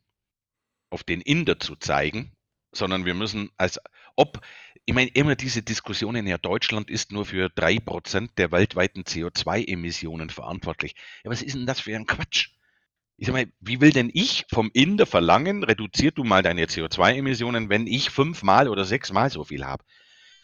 auf 0.90 1.04
den 1.04 1.20
Inder 1.20 1.58
zu 1.58 1.76
zeigen, 1.76 2.32
sondern 2.72 3.04
wir 3.04 3.14
müssen 3.14 3.50
als 3.56 3.80
ob, 4.16 4.40
ich 4.84 4.94
meine, 4.94 5.10
immer 5.10 5.36
diese 5.36 5.62
Diskussionen, 5.62 6.26
ja, 6.26 6.38
Deutschland 6.38 6.90
ist 6.90 7.12
nur 7.12 7.24
für 7.24 7.48
drei 7.48 7.78
Prozent 7.78 8.32
der 8.38 8.52
weltweiten 8.52 9.02
CO2-Emissionen 9.04 10.30
verantwortlich. 10.30 10.94
Ja, 11.24 11.30
was 11.30 11.42
ist 11.42 11.54
denn 11.54 11.66
das 11.66 11.80
für 11.80 11.94
ein 11.94 12.06
Quatsch? 12.06 12.50
Ich 13.22 13.26
sag 13.26 13.34
mal, 13.34 13.52
wie 13.60 13.80
will 13.80 13.92
denn 13.92 14.10
ich 14.12 14.46
vom 14.50 14.68
Inder 14.74 15.06
verlangen, 15.06 15.62
reduzier 15.62 16.10
du 16.10 16.24
mal 16.24 16.42
deine 16.42 16.64
CO2-Emissionen, 16.64 17.68
wenn 17.68 17.86
ich 17.86 18.10
fünfmal 18.10 18.66
oder 18.66 18.84
sechsmal 18.84 19.30
so 19.30 19.44
viel 19.44 19.64
habe? 19.64 19.84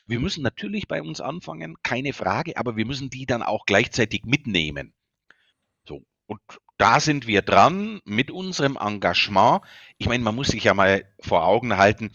Wir 0.07 0.20
müssen 0.20 0.45
natürlich 0.45 0.87
bei 0.87 1.03
uns 1.03 1.20
anfangen, 1.20 1.74
keine 1.83 2.12
Frage, 2.12 2.57
aber 2.57 2.76
wir 2.76 2.87
müssen 2.87 3.11
die 3.11 3.26
dann 3.26 3.43
auch 3.43 3.66
gleichzeitig 3.66 4.26
mitnehmen. 4.26 4.95
So, 5.89 6.05
und 6.26 6.41
da 6.76 7.01
sind 7.01 7.26
wir 7.26 7.43
dran 7.43 8.01
mit 8.05 8.31
unserem 8.31 8.79
Engagement. 8.81 9.62
Ich 9.97 10.07
meine, 10.07 10.22
man 10.22 10.37
muss 10.37 10.47
sich 10.47 10.62
ja 10.62 10.72
mal 10.72 11.03
vor 11.18 11.45
Augen 11.47 11.79
halten, 11.79 12.12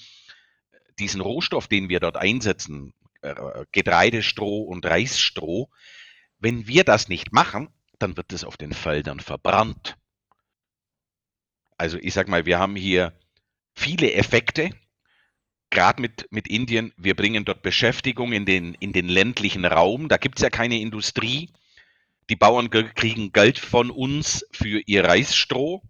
diesen 0.98 1.20
Rohstoff, 1.20 1.68
den 1.68 1.90
wir 1.90 2.00
dort 2.00 2.16
einsetzen, 2.16 2.94
äh, 3.22 3.66
Getreidestroh 3.74 4.62
und 4.62 4.86
Reisstroh, 4.86 5.68
wenn 6.40 6.68
wir 6.68 6.86
das 6.86 7.10
nicht 7.10 7.34
machen, 7.34 7.68
dann 8.00 8.16
wird 8.16 8.32
es 8.32 8.46
auf 8.46 8.56
den 8.56 8.72
Feldern 8.72 9.20
verbrannt. 9.20 9.98
Also 11.84 11.98
ich 12.02 12.14
sag 12.14 12.30
mal, 12.30 12.46
wir 12.46 12.60
haben 12.60 12.78
hier 12.78 13.12
viele 13.76 14.14
Effekte, 14.14 14.70
gerade 15.70 16.02
mit, 16.02 16.32
mit 16.32 16.48
Indien. 16.48 16.94
Wir 16.96 17.14
bringen 17.14 17.44
dort 17.44 17.62
Beschäftigung 17.62 18.32
in 18.32 18.46
den, 18.46 18.74
in 18.76 18.94
den 18.94 19.10
ländlichen 19.10 19.66
Raum. 19.66 20.08
Da 20.08 20.16
gibt 20.16 20.38
es 20.38 20.44
ja 20.44 20.50
keine 20.50 20.80
Industrie. 20.80 21.50
Die 22.30 22.38
Bauern 22.38 22.70
kriegen 22.70 23.34
Geld 23.34 23.60
von 23.60 23.92
uns 23.92 24.46
für 24.54 24.80
ihr 24.86 25.04
Reisstroh. 25.04 25.82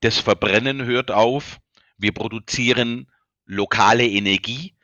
Das 0.00 0.18
Verbrennen 0.18 0.86
hört 0.86 1.10
auf. 1.10 1.58
Wir 1.98 2.12
produzieren 2.12 3.06
lokale 3.44 4.06
Energie. 4.06 4.74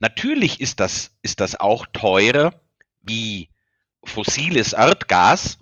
natürlich 0.00 0.60
ist 0.60 0.80
das, 0.80 1.16
ist 1.22 1.38
das 1.38 1.54
auch 1.54 1.86
teurer 1.92 2.60
wie 3.02 3.50
fossiles 4.02 4.72
Erdgas. 4.72 5.60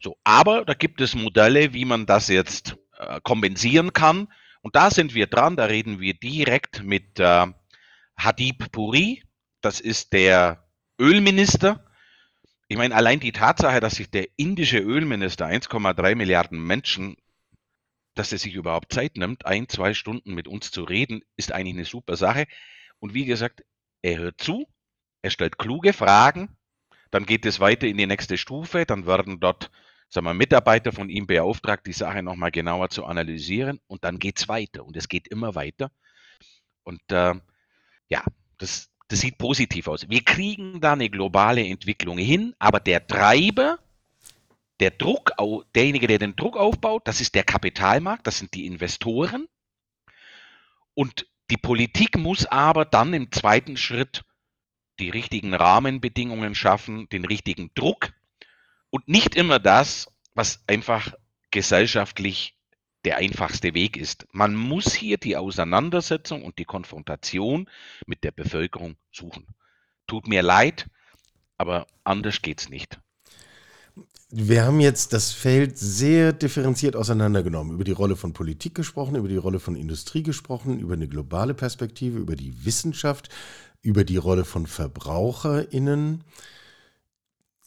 So, 0.00 0.18
aber 0.24 0.64
da 0.64 0.74
gibt 0.74 1.00
es 1.00 1.14
Modelle, 1.14 1.72
wie 1.72 1.84
man 1.84 2.04
das 2.04 2.26
jetzt 2.26 2.74
kompensieren 3.22 3.92
kann. 3.92 4.28
Und 4.62 4.76
da 4.76 4.90
sind 4.90 5.14
wir 5.14 5.26
dran, 5.26 5.56
da 5.56 5.66
reden 5.66 6.00
wir 6.00 6.14
direkt 6.14 6.82
mit 6.82 7.20
äh, 7.20 7.46
Hadib 8.16 8.72
Puri, 8.72 9.22
das 9.60 9.80
ist 9.80 10.12
der 10.12 10.68
Ölminister. 10.98 11.84
Ich 12.68 12.76
meine, 12.76 12.94
allein 12.94 13.20
die 13.20 13.32
Tatsache, 13.32 13.80
dass 13.80 13.96
sich 13.96 14.10
der 14.10 14.26
indische 14.36 14.78
Ölminister 14.78 15.46
1,3 15.46 16.14
Milliarden 16.14 16.64
Menschen, 16.64 17.16
dass 18.14 18.32
er 18.32 18.38
sich 18.38 18.54
überhaupt 18.54 18.92
Zeit 18.92 19.16
nimmt, 19.16 19.44
ein, 19.46 19.68
zwei 19.68 19.92
Stunden 19.92 20.34
mit 20.34 20.48
uns 20.48 20.70
zu 20.70 20.84
reden, 20.84 21.22
ist 21.36 21.52
eigentlich 21.52 21.74
eine 21.74 21.84
super 21.84 22.16
Sache. 22.16 22.46
Und 23.00 23.14
wie 23.14 23.24
gesagt, 23.24 23.64
er 24.02 24.18
hört 24.18 24.40
zu, 24.40 24.66
er 25.22 25.30
stellt 25.30 25.58
kluge 25.58 25.92
Fragen, 25.92 26.56
dann 27.10 27.26
geht 27.26 27.44
es 27.46 27.60
weiter 27.60 27.86
in 27.86 27.96
die 27.96 28.06
nächste 28.06 28.38
Stufe, 28.38 28.86
dann 28.86 29.06
werden 29.06 29.40
dort 29.40 29.70
sagen 30.14 30.26
wir, 30.26 30.34
Mitarbeiter 30.34 30.92
von 30.92 31.08
ihm 31.08 31.26
beauftragt, 31.26 31.86
die 31.86 31.92
Sache 31.92 32.22
nochmal 32.22 32.52
genauer 32.52 32.88
zu 32.88 33.04
analysieren 33.04 33.80
und 33.88 34.04
dann 34.04 34.20
geht 34.20 34.38
es 34.38 34.48
weiter 34.48 34.84
und 34.84 34.96
es 34.96 35.08
geht 35.08 35.26
immer 35.26 35.56
weiter. 35.56 35.90
Und 36.84 37.02
äh, 37.10 37.34
ja, 38.08 38.22
das, 38.58 38.90
das 39.08 39.20
sieht 39.20 39.38
positiv 39.38 39.88
aus. 39.88 40.08
Wir 40.08 40.22
kriegen 40.22 40.80
da 40.80 40.92
eine 40.92 41.10
globale 41.10 41.66
Entwicklung 41.66 42.16
hin, 42.16 42.54
aber 42.60 42.78
der 42.78 43.04
Treiber, 43.06 43.80
der 44.78 44.92
Druck, 44.92 45.32
derjenige, 45.74 46.06
der 46.06 46.20
den 46.20 46.36
Druck 46.36 46.56
aufbaut, 46.56 47.08
das 47.08 47.20
ist 47.20 47.34
der 47.34 47.44
Kapitalmarkt, 47.44 48.26
das 48.26 48.38
sind 48.38 48.54
die 48.54 48.66
Investoren. 48.66 49.48
Und 50.94 51.26
die 51.50 51.56
Politik 51.56 52.16
muss 52.16 52.46
aber 52.46 52.84
dann 52.84 53.12
im 53.14 53.32
zweiten 53.32 53.76
Schritt 53.76 54.22
die 55.00 55.10
richtigen 55.10 55.54
Rahmenbedingungen 55.54 56.54
schaffen, 56.54 57.08
den 57.08 57.24
richtigen 57.24 57.72
Druck 57.74 58.12
und 58.94 59.08
nicht 59.08 59.34
immer 59.34 59.58
das, 59.58 60.06
was 60.36 60.60
einfach 60.68 61.14
gesellschaftlich 61.50 62.56
der 63.04 63.16
einfachste 63.16 63.74
Weg 63.74 63.96
ist. 63.96 64.24
Man 64.30 64.54
muss 64.54 64.94
hier 64.94 65.18
die 65.18 65.36
Auseinandersetzung 65.36 66.44
und 66.44 66.60
die 66.60 66.64
Konfrontation 66.64 67.68
mit 68.06 68.22
der 68.22 68.30
Bevölkerung 68.30 68.94
suchen. 69.10 69.48
Tut 70.06 70.28
mir 70.28 70.42
leid, 70.42 70.86
aber 71.58 71.88
anders 72.04 72.40
geht's 72.40 72.68
nicht. 72.68 73.00
Wir 74.30 74.64
haben 74.64 74.78
jetzt 74.78 75.12
das 75.12 75.32
Feld 75.32 75.76
sehr 75.76 76.32
differenziert 76.32 76.94
auseinandergenommen. 76.94 77.74
Über 77.74 77.84
die 77.84 77.90
Rolle 77.90 78.14
von 78.14 78.32
Politik 78.32 78.76
gesprochen, 78.76 79.16
über 79.16 79.28
die 79.28 79.36
Rolle 79.38 79.58
von 79.58 79.74
Industrie 79.74 80.22
gesprochen, 80.22 80.78
über 80.78 80.94
eine 80.94 81.08
globale 81.08 81.54
Perspektive, 81.54 82.20
über 82.20 82.36
die 82.36 82.64
Wissenschaft, 82.64 83.28
über 83.82 84.04
die 84.04 84.18
Rolle 84.18 84.44
von 84.44 84.68
VerbraucherInnen. 84.68 86.22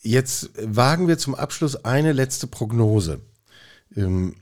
Jetzt 0.07 0.51
wagen 0.55 1.09
wir 1.09 1.17
zum 1.17 1.35
Abschluss 1.35 1.83
eine 1.83 2.13
letzte 2.13 2.47
Prognose. 2.47 3.19
Ähm, 3.93 4.37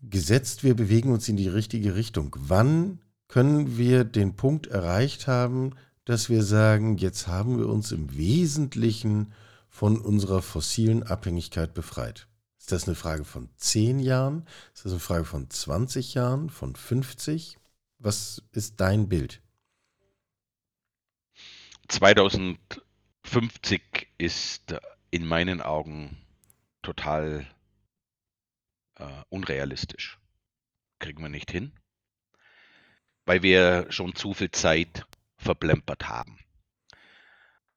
gesetzt, 0.00 0.62
wir 0.62 0.76
bewegen 0.76 1.12
uns 1.12 1.28
in 1.28 1.36
die 1.36 1.48
richtige 1.48 1.96
Richtung. 1.96 2.36
Wann 2.38 3.00
können 3.26 3.78
wir 3.78 4.04
den 4.04 4.36
Punkt 4.36 4.68
erreicht 4.68 5.26
haben, 5.26 5.72
dass 6.04 6.30
wir 6.30 6.44
sagen, 6.44 6.98
jetzt 6.98 7.26
haben 7.26 7.58
wir 7.58 7.68
uns 7.68 7.90
im 7.90 8.16
Wesentlichen 8.16 9.32
von 9.68 9.98
unserer 9.98 10.40
fossilen 10.40 11.02
Abhängigkeit 11.02 11.74
befreit? 11.74 12.28
Ist 12.56 12.70
das 12.70 12.86
eine 12.86 12.94
Frage 12.94 13.24
von 13.24 13.48
10 13.56 13.98
Jahren? 13.98 14.46
Ist 14.72 14.84
das 14.84 14.92
eine 14.92 15.00
Frage 15.00 15.24
von 15.24 15.50
20 15.50 16.14
Jahren? 16.14 16.48
Von 16.48 16.76
50? 16.76 17.58
Was 17.98 18.40
ist 18.52 18.74
dein 18.76 19.08
Bild? 19.08 19.42
2000 21.88 22.85
50 23.26 24.08
ist 24.18 24.74
in 25.10 25.26
meinen 25.26 25.60
Augen 25.60 26.16
total 26.82 27.46
äh, 28.94 29.22
unrealistisch. 29.28 30.18
Kriegen 30.98 31.22
wir 31.22 31.28
nicht 31.28 31.50
hin, 31.50 31.72
weil 33.24 33.42
wir 33.42 33.90
schon 33.90 34.14
zu 34.14 34.32
viel 34.32 34.50
Zeit 34.52 35.04
verplempert 35.36 36.08
haben. 36.08 36.38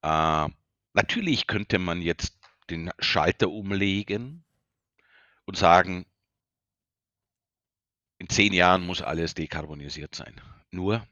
Äh, 0.04 0.47
natürlich 0.93 1.47
könnte 1.47 1.80
man 1.80 2.02
jetzt 2.02 2.38
den 2.70 2.91
Schalter 3.00 3.50
umlegen 3.50 4.43
und 5.45 5.58
sagen, 5.58 6.06
in 8.20 8.30
zehn 8.30 8.54
Jahren 8.54 8.86
muss 8.86 9.02
alles 9.02 9.34
dekarbonisiert 9.34 10.14
sein. 10.14 10.39
Nur, 10.72 11.08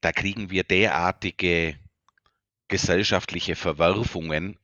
da 0.00 0.12
kriegen 0.12 0.50
wir 0.50 0.62
derartige 0.62 1.78
gesellschaftliche 2.72 3.54
Verwerfungen, 3.54 4.58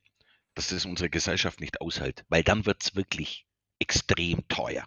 dass 0.54 0.68
das 0.68 0.86
unsere 0.86 1.11
Gesellschaft 1.11 1.61
nicht 1.61 1.82
aushält, 1.82 2.24
weil 2.30 2.42
dann 2.42 2.64
wird 2.64 2.82
es 2.82 2.96
wirklich 2.96 3.44
extrem 3.78 4.48
teuer. 4.48 4.86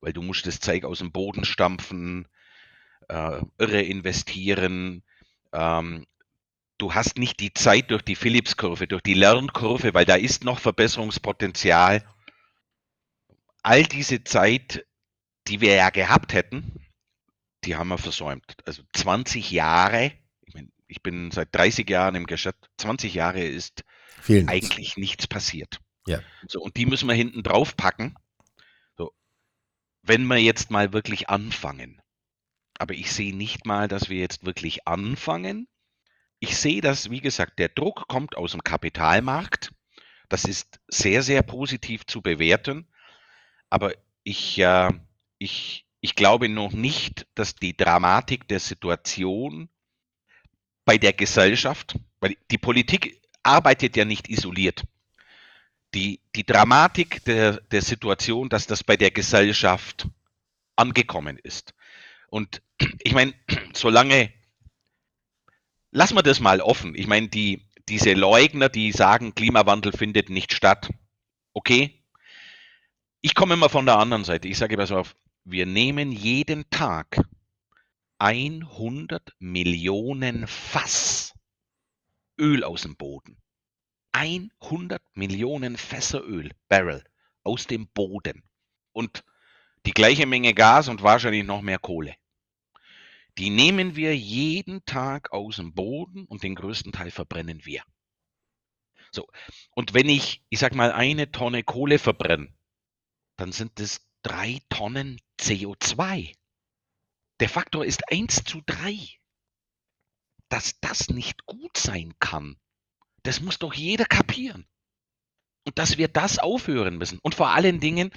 Weil 0.00 0.12
du 0.12 0.20
musst 0.20 0.44
das 0.48 0.58
Zeug 0.58 0.84
aus 0.84 0.98
dem 0.98 1.12
Boden 1.12 1.44
stampfen, 1.44 2.26
äh, 3.08 3.40
irre 3.56 3.82
investieren, 3.82 5.04
ähm, 5.52 6.04
du 6.78 6.92
hast 6.92 7.18
nicht 7.18 7.38
die 7.38 7.54
Zeit 7.54 7.92
durch 7.92 8.02
die 8.02 8.16
Phillips-Kurve, 8.16 8.88
durch 8.88 9.02
die 9.02 9.14
Lernkurve, 9.14 9.94
weil 9.94 10.04
da 10.04 10.16
ist 10.16 10.42
noch 10.42 10.58
Verbesserungspotenzial. 10.58 12.04
All 13.62 13.84
diese 13.84 14.24
Zeit, 14.24 14.84
die 15.46 15.60
wir 15.60 15.74
ja 15.74 15.90
gehabt 15.90 16.34
hätten, 16.34 16.84
die 17.62 17.76
haben 17.76 17.90
wir 17.90 17.98
versäumt. 17.98 18.56
Also 18.66 18.82
20 18.92 19.52
Jahre 19.52 20.10
ich 20.92 21.02
bin 21.02 21.30
seit 21.30 21.54
30 21.54 21.88
Jahren 21.88 22.14
im 22.14 22.26
Geschäft, 22.26 22.58
20 22.76 23.14
Jahre 23.14 23.42
ist 23.42 23.82
Vielen 24.20 24.48
eigentlich 24.48 24.98
nichts 24.98 25.26
passiert. 25.26 25.80
Ja. 26.06 26.20
So, 26.46 26.60
und 26.60 26.76
die 26.76 26.84
müssen 26.84 27.08
wir 27.08 27.14
hinten 27.14 27.42
drauf 27.42 27.76
packen. 27.78 28.14
So, 28.98 29.10
wenn 30.02 30.26
wir 30.26 30.36
jetzt 30.36 30.70
mal 30.70 30.92
wirklich 30.92 31.30
anfangen. 31.30 32.02
Aber 32.78 32.92
ich 32.92 33.10
sehe 33.10 33.34
nicht 33.34 33.64
mal, 33.64 33.88
dass 33.88 34.10
wir 34.10 34.18
jetzt 34.18 34.44
wirklich 34.44 34.86
anfangen. 34.86 35.66
Ich 36.40 36.58
sehe, 36.58 36.82
dass, 36.82 37.10
wie 37.10 37.20
gesagt, 37.20 37.58
der 37.58 37.70
Druck 37.70 38.06
kommt 38.06 38.36
aus 38.36 38.52
dem 38.52 38.62
Kapitalmarkt. 38.62 39.72
Das 40.28 40.44
ist 40.44 40.78
sehr, 40.88 41.22
sehr 41.22 41.42
positiv 41.42 42.04
zu 42.04 42.20
bewerten. 42.20 42.86
Aber 43.70 43.94
ich, 44.24 44.58
äh, 44.58 44.90
ich, 45.38 45.86
ich 46.02 46.14
glaube 46.16 46.50
noch 46.50 46.72
nicht, 46.72 47.26
dass 47.34 47.54
die 47.54 47.76
Dramatik 47.76 48.46
der 48.48 48.60
Situation 48.60 49.70
bei 50.84 50.98
der 50.98 51.12
Gesellschaft, 51.12 51.98
weil 52.20 52.36
die 52.50 52.58
Politik 52.58 53.20
arbeitet 53.42 53.96
ja 53.96 54.04
nicht 54.04 54.28
isoliert. 54.28 54.84
Die, 55.94 56.20
die 56.34 56.44
Dramatik 56.44 57.24
der, 57.24 57.60
der 57.60 57.82
Situation, 57.82 58.48
dass 58.48 58.66
das 58.66 58.82
bei 58.82 58.96
der 58.96 59.10
Gesellschaft 59.10 60.06
angekommen 60.76 61.38
ist. 61.42 61.74
Und 62.28 62.62
ich 63.02 63.12
meine, 63.12 63.34
solange, 63.74 64.32
lassen 65.90 66.16
wir 66.16 66.22
das 66.22 66.40
mal 66.40 66.60
offen. 66.60 66.94
Ich 66.94 67.06
meine, 67.06 67.28
die, 67.28 67.68
diese 67.88 68.14
Leugner, 68.14 68.68
die 68.68 68.92
sagen, 68.92 69.34
Klimawandel 69.34 69.92
findet 69.92 70.30
nicht 70.30 70.52
statt. 70.52 70.88
Okay. 71.52 71.98
Ich 73.20 73.34
komme 73.34 73.54
immer 73.54 73.68
von 73.68 73.86
der 73.86 73.98
anderen 73.98 74.24
Seite. 74.24 74.48
Ich 74.48 74.58
sage, 74.58 74.76
pass 74.76 74.90
auf, 74.90 75.14
wir 75.44 75.66
nehmen 75.66 76.10
jeden 76.10 76.68
Tag 76.70 77.18
100 78.22 79.34
Millionen 79.40 80.46
Fass 80.46 81.34
Öl 82.38 82.62
aus 82.62 82.82
dem 82.82 82.94
Boden. 82.94 83.36
100 84.12 85.02
Millionen 85.14 85.76
Fässer 85.76 86.22
Öl, 86.22 86.52
Barrel, 86.68 87.02
aus 87.42 87.66
dem 87.66 87.88
Boden. 87.88 88.44
Und 88.92 89.24
die 89.86 89.90
gleiche 89.90 90.26
Menge 90.26 90.54
Gas 90.54 90.86
und 90.86 91.02
wahrscheinlich 91.02 91.44
noch 91.44 91.62
mehr 91.62 91.80
Kohle. 91.80 92.14
Die 93.38 93.50
nehmen 93.50 93.96
wir 93.96 94.16
jeden 94.16 94.84
Tag 94.84 95.32
aus 95.32 95.56
dem 95.56 95.74
Boden 95.74 96.24
und 96.26 96.44
den 96.44 96.54
größten 96.54 96.92
Teil 96.92 97.10
verbrennen 97.10 97.64
wir. 97.64 97.82
So. 99.10 99.26
Und 99.74 99.94
wenn 99.94 100.08
ich, 100.08 100.44
ich 100.48 100.60
sag 100.60 100.76
mal, 100.76 100.92
eine 100.92 101.32
Tonne 101.32 101.64
Kohle 101.64 101.98
verbrenne, 101.98 102.54
dann 103.36 103.50
sind 103.50 103.80
es 103.80 104.08
drei 104.22 104.60
Tonnen 104.68 105.20
CO2. 105.40 106.36
Der 107.42 107.48
Faktor 107.48 107.84
ist 107.84 108.08
1 108.08 108.44
zu 108.44 108.62
3. 108.66 108.96
Dass 110.48 110.78
das 110.78 111.08
nicht 111.08 111.44
gut 111.44 111.76
sein 111.76 112.14
kann, 112.20 112.56
das 113.24 113.40
muss 113.40 113.58
doch 113.58 113.74
jeder 113.74 114.04
kapieren. 114.04 114.64
Und 115.64 115.76
dass 115.76 115.98
wir 115.98 116.06
das 116.06 116.38
aufhören 116.38 116.98
müssen. 116.98 117.18
Und 117.20 117.34
vor 117.34 117.48
allen 117.48 117.80
Dingen, 117.80 118.12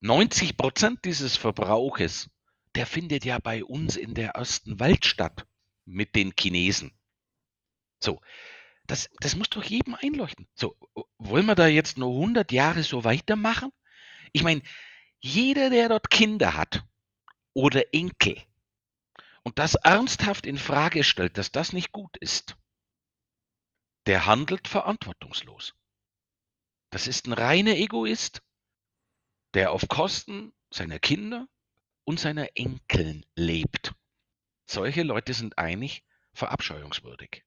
90 0.00 0.58
Prozent 0.58 1.06
dieses 1.06 1.38
Verbrauches, 1.38 2.28
der 2.74 2.86
findet 2.86 3.24
ja 3.24 3.38
bei 3.38 3.64
uns 3.64 3.96
in 3.96 4.12
der 4.12 4.32
ersten 4.32 4.78
Welt 4.80 5.06
statt 5.06 5.46
mit 5.86 6.14
den 6.14 6.34
Chinesen. 6.38 6.92
So, 8.02 8.20
das, 8.86 9.08
das 9.20 9.34
muss 9.34 9.48
doch 9.48 9.64
jedem 9.64 9.94
einleuchten. 9.94 10.46
So, 10.54 10.76
wollen 11.16 11.46
wir 11.46 11.54
da 11.54 11.68
jetzt 11.68 11.96
nur 11.96 12.10
100 12.10 12.52
Jahre 12.52 12.82
so 12.82 13.02
weitermachen? 13.02 13.72
Ich 14.34 14.42
meine, 14.42 14.60
jeder, 15.20 15.70
der 15.70 15.88
dort 15.88 16.10
Kinder 16.10 16.54
hat, 16.54 16.84
oder 17.54 17.94
Enkel 17.94 18.40
und 19.42 19.58
das 19.58 19.74
ernsthaft 19.76 20.46
in 20.46 20.58
Frage 20.58 21.04
stellt, 21.04 21.38
dass 21.38 21.52
das 21.52 21.72
nicht 21.72 21.92
gut 21.92 22.16
ist, 22.18 22.56
der 24.06 24.26
handelt 24.26 24.68
verantwortungslos. 24.68 25.74
Das 26.90 27.06
ist 27.06 27.26
ein 27.26 27.32
reiner 27.32 27.76
Egoist, 27.76 28.42
der 29.54 29.72
auf 29.72 29.88
Kosten 29.88 30.52
seiner 30.70 30.98
Kinder 30.98 31.48
und 32.04 32.20
seiner 32.20 32.48
Enkeln 32.54 33.24
lebt. 33.34 33.94
Solche 34.66 35.02
Leute 35.02 35.34
sind 35.34 35.58
eigentlich 35.58 36.04
verabscheuungswürdig. 36.32 37.44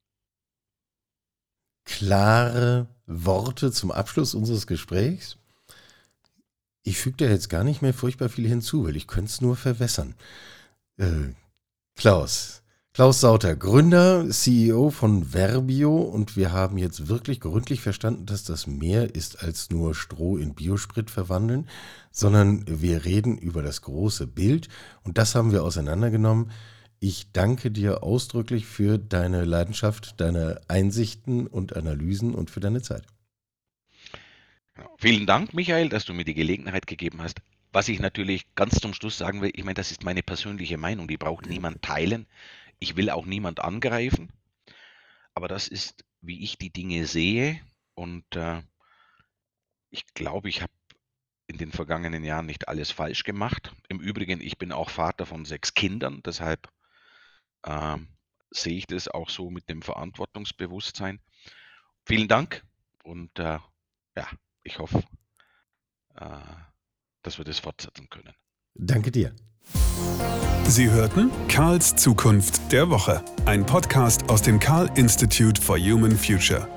Klare 1.86 2.88
Worte 3.06 3.72
zum 3.72 3.92
Abschluss 3.92 4.36
unseres 4.36 4.68
Gesprächs. 4.68 5.38
Ich 6.88 7.00
füge 7.00 7.18
da 7.18 7.26
jetzt 7.26 7.50
gar 7.50 7.66
nicht 7.66 7.82
mehr 7.82 7.94
furchtbar 7.94 8.30
viel 8.30 8.48
hinzu, 8.48 8.86
weil 8.86 8.96
ich 8.96 9.08
könnte 9.08 9.30
es 9.30 9.42
nur 9.42 9.58
verwässern. 9.58 10.16
Äh, 10.96 11.34
Klaus, 11.98 12.62
Klaus 12.94 13.20
Sauter, 13.20 13.58
Gründer, 13.58 14.30
CEO 14.30 14.90
von 14.90 15.34
Verbio 15.34 15.98
und 15.98 16.38
wir 16.38 16.54
haben 16.54 16.78
jetzt 16.78 17.10
wirklich 17.10 17.42
gründlich 17.42 17.82
verstanden, 17.82 18.26
dass 18.26 18.46
das 18.46 18.68
mehr 18.68 19.14
ist 19.14 19.44
als 19.44 19.70
nur 19.70 19.96
Stroh 19.96 20.38
in 20.38 20.56
Biosprit 20.56 21.12
verwandeln, 21.12 21.68
sondern 22.10 22.64
wir 22.66 23.04
reden 23.04 23.38
über 23.38 23.62
das 23.62 23.82
große 23.82 24.26
Bild 24.26 24.70
und 25.04 25.18
das 25.18 25.36
haben 25.36 25.52
wir 25.52 25.66
auseinandergenommen. 25.66 26.52
Ich 27.02 27.34
danke 27.34 27.70
dir 27.70 28.02
ausdrücklich 28.02 28.66
für 28.66 28.98
deine 28.98 29.44
Leidenschaft, 29.44 30.22
deine 30.22 30.62
Einsichten 30.70 31.48
und 31.48 31.76
Analysen 31.76 32.34
und 32.34 32.50
für 32.50 32.62
deine 32.62 32.82
Zeit. 32.82 33.04
Vielen 34.98 35.26
Dank, 35.26 35.54
Michael, 35.54 35.90
dass 35.90 36.06
du 36.06 36.14
mir 36.14 36.26
die 36.26 36.34
Gelegenheit 36.34 36.88
gegeben 36.88 37.22
hast. 37.22 37.42
Was 37.72 37.88
ich 37.88 38.00
natürlich 38.00 38.54
ganz 38.56 38.80
zum 38.80 38.94
Schluss 38.94 39.18
sagen 39.18 39.42
will, 39.42 39.52
ich 39.54 39.64
meine, 39.64 39.76
das 39.76 39.92
ist 39.92 40.04
meine 40.04 40.24
persönliche 40.24 40.78
Meinung, 40.78 41.08
die 41.08 41.18
braucht 41.18 41.46
niemand 41.46 41.82
teilen. 41.82 42.26
Ich 42.80 42.96
will 42.96 43.10
auch 43.10 43.26
niemand 43.26 43.60
angreifen, 43.60 44.32
aber 45.34 45.48
das 45.48 45.68
ist, 45.68 46.06
wie 46.22 46.44
ich 46.44 46.58
die 46.58 46.72
Dinge 46.72 47.06
sehe 47.06 47.60
und 47.96 48.24
äh, 48.36 48.62
ich 49.90 50.06
glaube, 50.14 50.50
ich 50.50 50.62
habe 50.62 50.72
in 51.48 51.58
den 51.58 51.72
vergangenen 51.72 52.24
Jahren 52.24 52.46
nicht 52.46 52.68
alles 52.68 52.92
falsch 52.92 53.24
gemacht. 53.24 53.74
Im 53.88 54.00
Übrigen, 54.00 54.42
ich 54.42 54.58
bin 54.58 54.72
auch 54.72 54.90
Vater 54.90 55.26
von 55.26 55.46
sechs 55.46 55.74
Kindern, 55.74 56.22
deshalb 56.24 56.70
äh, 57.64 57.98
sehe 58.52 58.78
ich 58.78 58.88
das 58.88 59.08
auch 59.08 59.30
so 59.30 59.50
mit 59.50 59.70
dem 59.70 59.82
Verantwortungsbewusstsein. 59.82 61.20
Vielen 62.06 62.28
Dank 62.28 62.64
und 63.04 63.38
äh, 63.40 63.60
ja, 64.16 64.28
ich 64.68 64.80
hoffe, 64.80 65.04
äh, 66.16 66.26
dass 67.24 67.38
wir 67.38 67.46
das 67.46 67.60
fortsetzen 67.60 68.08
können. 68.10 68.34
Danke 68.76 69.12
dir. 69.12 69.34
Sie 70.66 70.90
hörten 70.92 71.32
Karls 71.48 71.96
Zukunft 71.96 72.72
der 72.72 72.90
Woche, 72.90 73.24
ein 73.46 73.66
Podcast 73.66 74.30
aus 74.30 74.42
dem 74.42 74.60
Karl 74.60 74.90
Institute 74.96 75.62
for 75.62 75.78
Human 75.78 76.16
Future. 76.16 76.68